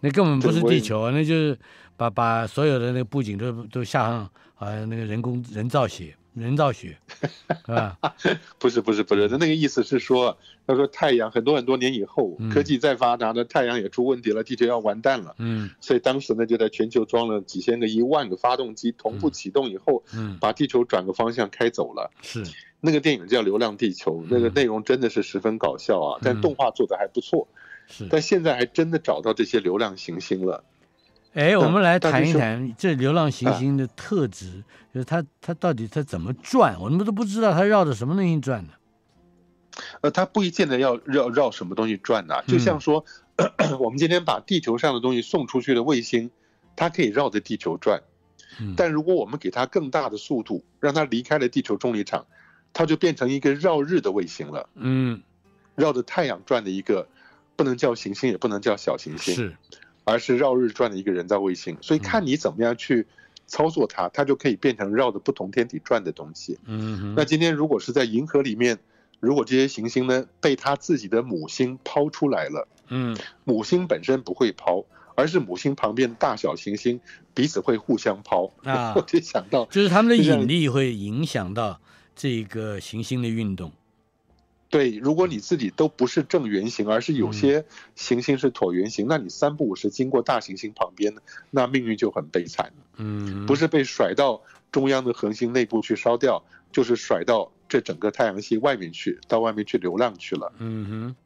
[0.00, 1.58] 那根本不是地球，那就是
[1.96, 4.30] 把把所有的那个布景都都下上。
[4.58, 6.98] 啊，那个人工人造雪，人造雪，
[7.64, 7.96] 是吧？
[8.58, 10.36] 不是不是不是，他那个意思是说，
[10.66, 15.32] 他说太阳很多很多年以后，科技再发达的太阳也出问题了，地球要完蛋了。
[15.38, 22.10] 嗯，所以当时呢，就在全球装了几千个、一万个发动机，同步启动以后，嗯，把地球转个方向开走了。
[22.20, 22.42] 是，
[22.80, 27.46] 那个电影叫《流浪地球》，那个内容真的是十分搞笑啊，但动画做的还不错。
[27.88, 30.62] 是，但现在还真的找到这些流浪行星了。
[31.34, 36.78] 哎，我们来谈一谈这流浪行星的特质，就是它它到底它怎么转？
[36.80, 38.72] 我们都不知道它绕着什么东西转呢？
[40.00, 42.42] 呃，它不一定的要绕绕什么东西转呢？
[42.48, 43.04] 就像说，
[43.78, 46.30] 我们今天把地球上的东西送出去的卫星，
[46.74, 48.02] 它可以绕着地球转。
[48.76, 52.26] 但如果我们给它更大的速度，让它离开了地球重力场，
[52.72, 54.68] 它就变成一个绕日的卫星了。
[54.74, 55.22] 嗯，
[55.76, 57.06] 绕着太阳转的一个，
[57.58, 59.34] 不能叫行星，也不能叫小行星。
[59.34, 59.56] 是。
[60.04, 63.06] 而是绕日转的一个人造卫星，所以看你怎么样去
[63.46, 66.58] 操作它，它就可以变成绕着不同天体转的东西。
[66.64, 68.78] 嗯，那今天如果是在银河里面，
[69.20, 74.82] 如果这些行星呢被它自己的母星抛出来了，嗯，母星本身不会抛，
[75.14, 76.98] 而是母星旁边大小行星
[77.34, 78.50] 彼此会互相抛。
[78.62, 81.78] 啊， 我就想到，就是它们的引力会影响到
[82.16, 83.70] 这个行星的运动。
[84.70, 87.64] 对，如果你自己都不是正圆形，而是有些
[87.96, 91.14] 行星是椭圆形，那你三不五时经过大行星旁边，
[91.50, 92.70] 那命运就很悲惨。
[92.96, 100.52] 嗯，不是被甩到中央的恒星内部去烧掉，就是甩到这整个太阳系外面去，到外面去流浪去了。
[100.58, 101.16] 嗯哼，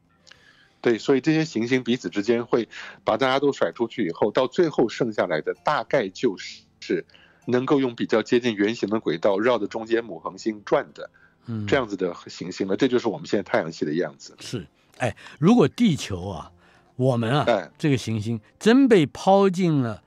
[0.79, 2.69] 对，所以这些行星彼此之间会
[3.03, 7.05] 把大家都甩出去以后，到最后剩下来的大概就是是
[7.45, 11.09] 能够用比较接近圆形的轨道绕着中间母恒星转的。
[11.45, 14.35] 嗯，这样子的行星了，这就是我们现在太阳系的样子。
[14.39, 14.65] 是，
[14.97, 16.51] 哎，如果地球啊
[16.95, 20.03] 我们啊，哎，这个行星真被抛进了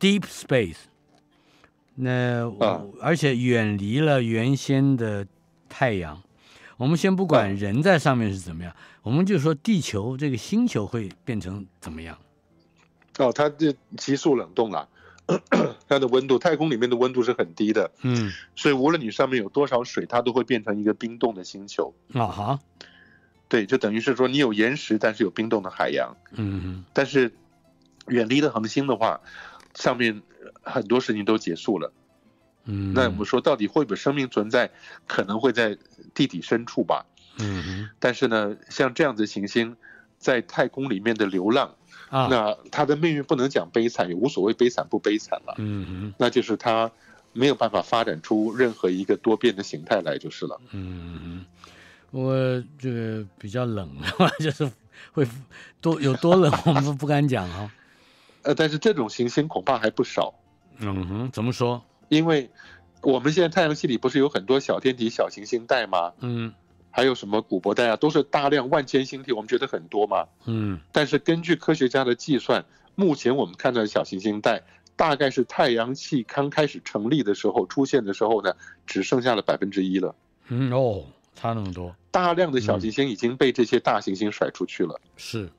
[0.00, 0.76] deep space，
[1.94, 5.26] 那、啊而且远离了原先的
[5.68, 6.22] 太阳。
[6.76, 12.18] 我们先不管啊人在上面是怎么样，我们就说地球这个星球会变成怎么样？
[13.18, 14.86] 哦，它这急速冷冻了，
[15.88, 21.94] 它的温度，太空里面的温度是很低的，嗯，所以无论你上面有多少水，它都会变成一个冰冻的星球。
[22.12, 22.60] 啊哈，
[23.48, 26.16] 对，就等于是说你有岩石，但是有冰冻的海洋。
[26.32, 27.32] 嗯，但是
[28.08, 29.20] 远离的恒星的话，
[29.74, 30.22] 上面
[30.62, 31.92] 很多事情都结束了。
[32.64, 34.70] 嗯，那我们说，到底会不会生命存在？
[35.06, 35.76] 可能会在
[36.14, 37.06] 地底深处吧。
[37.38, 39.76] 嗯但是呢，像这样子行星
[40.18, 41.74] 在太空里面的流浪，
[42.16, 45.54] 啊，那他的命运不能讲悲惨，也无所谓悲惨不悲惨了。
[45.58, 46.90] 嗯哼那就是他
[47.32, 50.58] 没有办法发展出任何一个多变的形态来，就是了。
[50.70, 51.44] 嗯哼，
[52.10, 53.90] 我这个比较冷，
[54.40, 54.70] 就是
[55.12, 55.26] 会
[55.82, 57.70] 多有多冷，我们都不敢讲啊。
[58.42, 60.32] 呃，但是这种行星恐怕还不少，
[60.78, 61.84] 嗯哼，怎么说？
[62.08, 62.48] 因为
[63.02, 66.12] 我们现在太阳系里不是有很多小天体、小行星带吗？
[66.20, 66.54] 嗯
[66.96, 70.26] 还有什么古柏带啊，都是大量万千星体，我们觉得很多嘛。
[70.46, 74.62] 嗯但是根据科学家的计算，目前我们看到的小行星带，
[74.96, 78.54] 大概是太阳系刚开始成立的时候出现的时候呢，
[78.86, 80.14] 只剩下了百分之一了。
[80.48, 85.50] 嗯哦，差那么多，大量的小行星已经被这些大行星甩出去了，是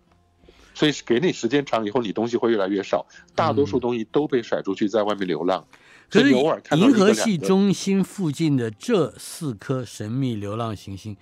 [0.74, 5.68] 所以给你时间长以后，你东西会越来越少，大多数东西都被甩出去，在外面流浪。
[6.10, 11.18] 可是银河系中心附近的这四颗神秘流浪行星，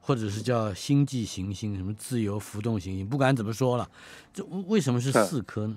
[0.00, 3.88] 或者是叫星际行星，什么自由浮动行星，不管怎么说了，
[4.34, 5.76] 这为什么是是四颗呢？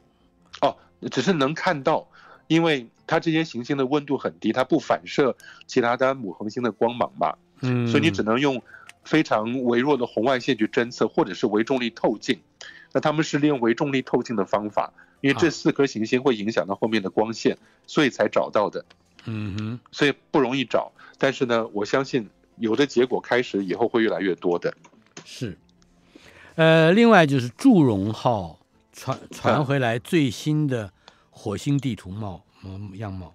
[0.60, 0.76] 哦，
[1.10, 2.06] 只是能看到，
[2.48, 5.34] 因为它这些行星的温度很低，它不反射
[5.66, 8.62] 其他的母恒星的光芒吧，嗯，所以你只能用
[9.04, 12.38] 非常微弱的红外线去侦测，或者是微重力透镜。
[12.92, 14.92] 那他们是利用微重力透镜的方法，
[15.26, 18.84] 因为这啊四颗行星会影响到后面的光线，所以才找到的，
[19.24, 20.92] 嗯哼，所以不容易找。
[21.18, 24.74] 但是呢，我相信有的结果开始以后会越来越多的。
[25.24, 25.58] 是。
[26.54, 28.58] 呃，另外就是祝融号
[28.92, 30.90] 传传回来最新的
[31.28, 33.34] 火星地图貌嗯样貌，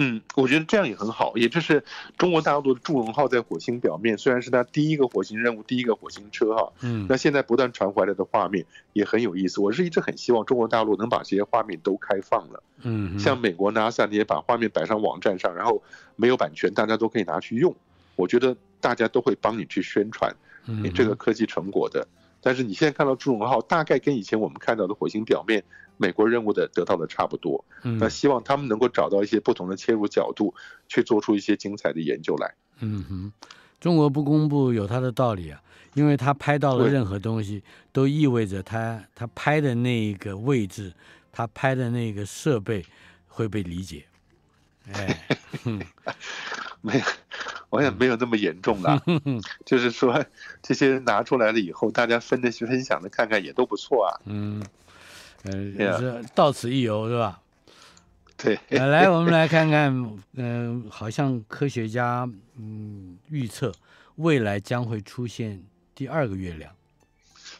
[0.00, 1.82] 嗯，我觉得这样也很好，也就是
[2.16, 9.60] 中国大陆的祝融号在火星表面，虽然是它第一个火星任务、第一个火星车哈，嗯那现在不断传回来的画面也很有意思。
[9.60, 15.82] 我是一直很希望中国大陆能把这些画面都开放了，嗯，像美国 NASA 你也把画面摆上网站上，然后
[16.14, 17.74] 没有版权，大家都可以拿去用。
[18.14, 20.32] 我觉得大家都会帮你去宣传
[20.66, 22.06] 嗯你这个科技成果的。
[22.40, 25.64] 但是你现在看到祝融号，大概跟以前我们看到的火星表面
[25.98, 27.64] 美国任务的得到的差不多。
[27.82, 30.54] 嗯那希望他们能够找到一些不同的切入角度，
[30.88, 32.54] 去做出一些精彩的研究来。
[32.80, 33.32] 嗯哼，
[33.80, 35.60] 中国不公布有它的道理啊，
[35.94, 40.92] 因为他拍到了任何东西，都意味着他他拍的那一个位置，
[41.32, 42.84] 他拍的那个设备
[43.26, 44.04] 会被理解。
[44.92, 45.38] 哎，
[46.80, 47.04] 没有，
[47.68, 49.02] 我也没有那么严重啦。
[49.06, 50.24] 嗯 就是说，
[50.62, 54.20] 这些人拿出来了以后，大家分的分享的看看也都不错啊。
[54.24, 54.62] 嗯，
[55.44, 57.40] 呃，Yeah 是到此一游是吧？
[58.36, 63.72] 对，呃来，我们来看看，嗯、好像科学家嗯预测
[64.16, 65.64] 未来将会出现
[65.94, 66.72] 第二个月亮。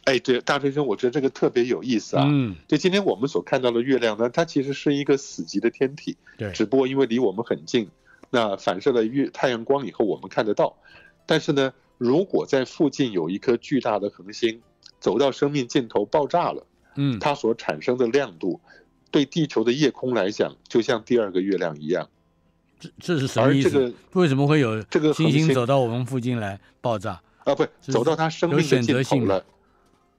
[0.05, 2.25] 哎，对，大学生，我觉得这个特别有意思啊。
[2.29, 7.89] 嗯，就今天我们所看到的月亮呢，它其实是一个死寂的天体，对，只不过因为离我们很近，
[8.29, 10.77] 那反射了月太阳光以后我们看得到。
[11.25, 14.61] 但是呢，如果在附近有一颗巨大的恒星
[15.01, 16.65] 走到生命尽头爆炸了，
[17.01, 18.59] 嗯，它所产生的亮度，
[19.09, 22.09] 对地球的夜空来讲，就像第二个月亮一样。
[22.77, 23.69] 这这是什么意思？
[23.69, 27.21] 而这个为什么会有这个星星恒星走到我们附近来爆炸？
[27.45, 29.45] 啊，不，是走到它生命的尽头了，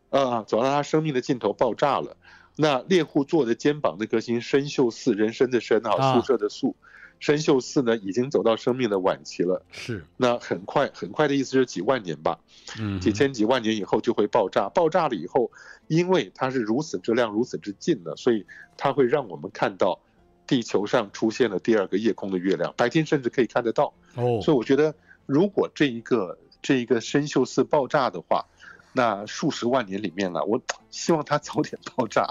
[0.08, 2.16] 啊，走到它生命的尽头爆炸了。
[2.56, 6.74] 那猎户座的肩膀那颗星参宿四，人参的参啊啊，宿舍的宿，
[7.20, 9.62] 参宿四呢已经走到生命的晚期了。
[9.70, 12.38] 是，那很快，很快的意思是几万年吧，
[12.78, 14.68] 嗯，几千几万年以后就会爆炸。
[14.70, 15.50] 爆炸了以后，
[15.86, 18.46] 因为它是如此之亮、如此之近的，所以
[18.76, 20.00] 它会让我们看到
[20.46, 23.92] 地球上出现了第二个夜空的月亮，白天甚至可以看得到。
[24.16, 24.94] 哦，所以我觉得，
[25.26, 28.46] 如果这一个这一个参宿四爆炸的话，
[28.92, 30.60] 那数十万年里面呢，我
[30.90, 32.26] 希望它早点爆炸，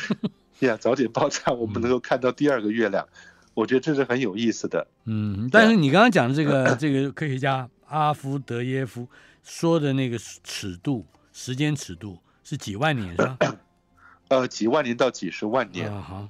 [0.60, 3.08] 呀，早点爆炸，我们能够看到第二个月亮，
[3.56, 4.86] 我觉得这是很有意思的。
[5.06, 9.08] 嗯，但是你刚刚讲的这个 这个科学家阿夫德耶夫
[9.42, 13.38] 说的那个尺度，时间尺度是几万年是吧？
[14.28, 16.28] 呃，几万年到几十万年，啊哈，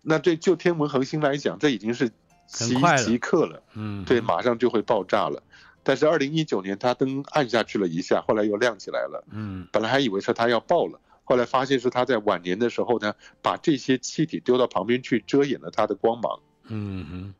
[0.00, 2.08] 那对就天文恒星来讲，这已经是
[2.46, 5.42] 即很快了即刻了，嗯，对，马上就会爆炸了。
[5.82, 9.22] 但是二零一九年它灯暗下去了一下，后来又亮起来了。
[9.30, 13.12] 嗯本来还以为是它要爆了，后来发现是它在晚年的时候呢，
[13.42, 16.40] 把这些气体丢到旁边去，遮掩了它的光芒。
[16.68, 17.34] 嗯哼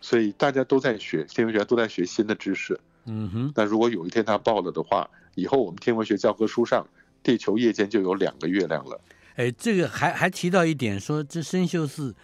[0.00, 2.78] 所以大家都在学天文学家都在学新的知识。
[3.06, 6.86] 嗯哼，那如果有一天它爆了的话，以后我们天文学教科书上，
[7.22, 9.00] 地球夜间就有两个月亮了。
[9.36, 12.14] 哎，这个还还提到一点，说这生锈四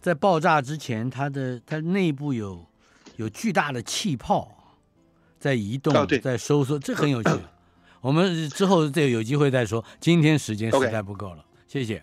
[0.00, 2.66] 在爆炸之前，它的它内部有
[3.16, 4.76] 有巨大的气泡
[5.40, 7.30] 在移动，哦在收缩，这很有趣。
[8.00, 12.02] 我们之后这有机会再说，今天时间实在不够了，谢谢。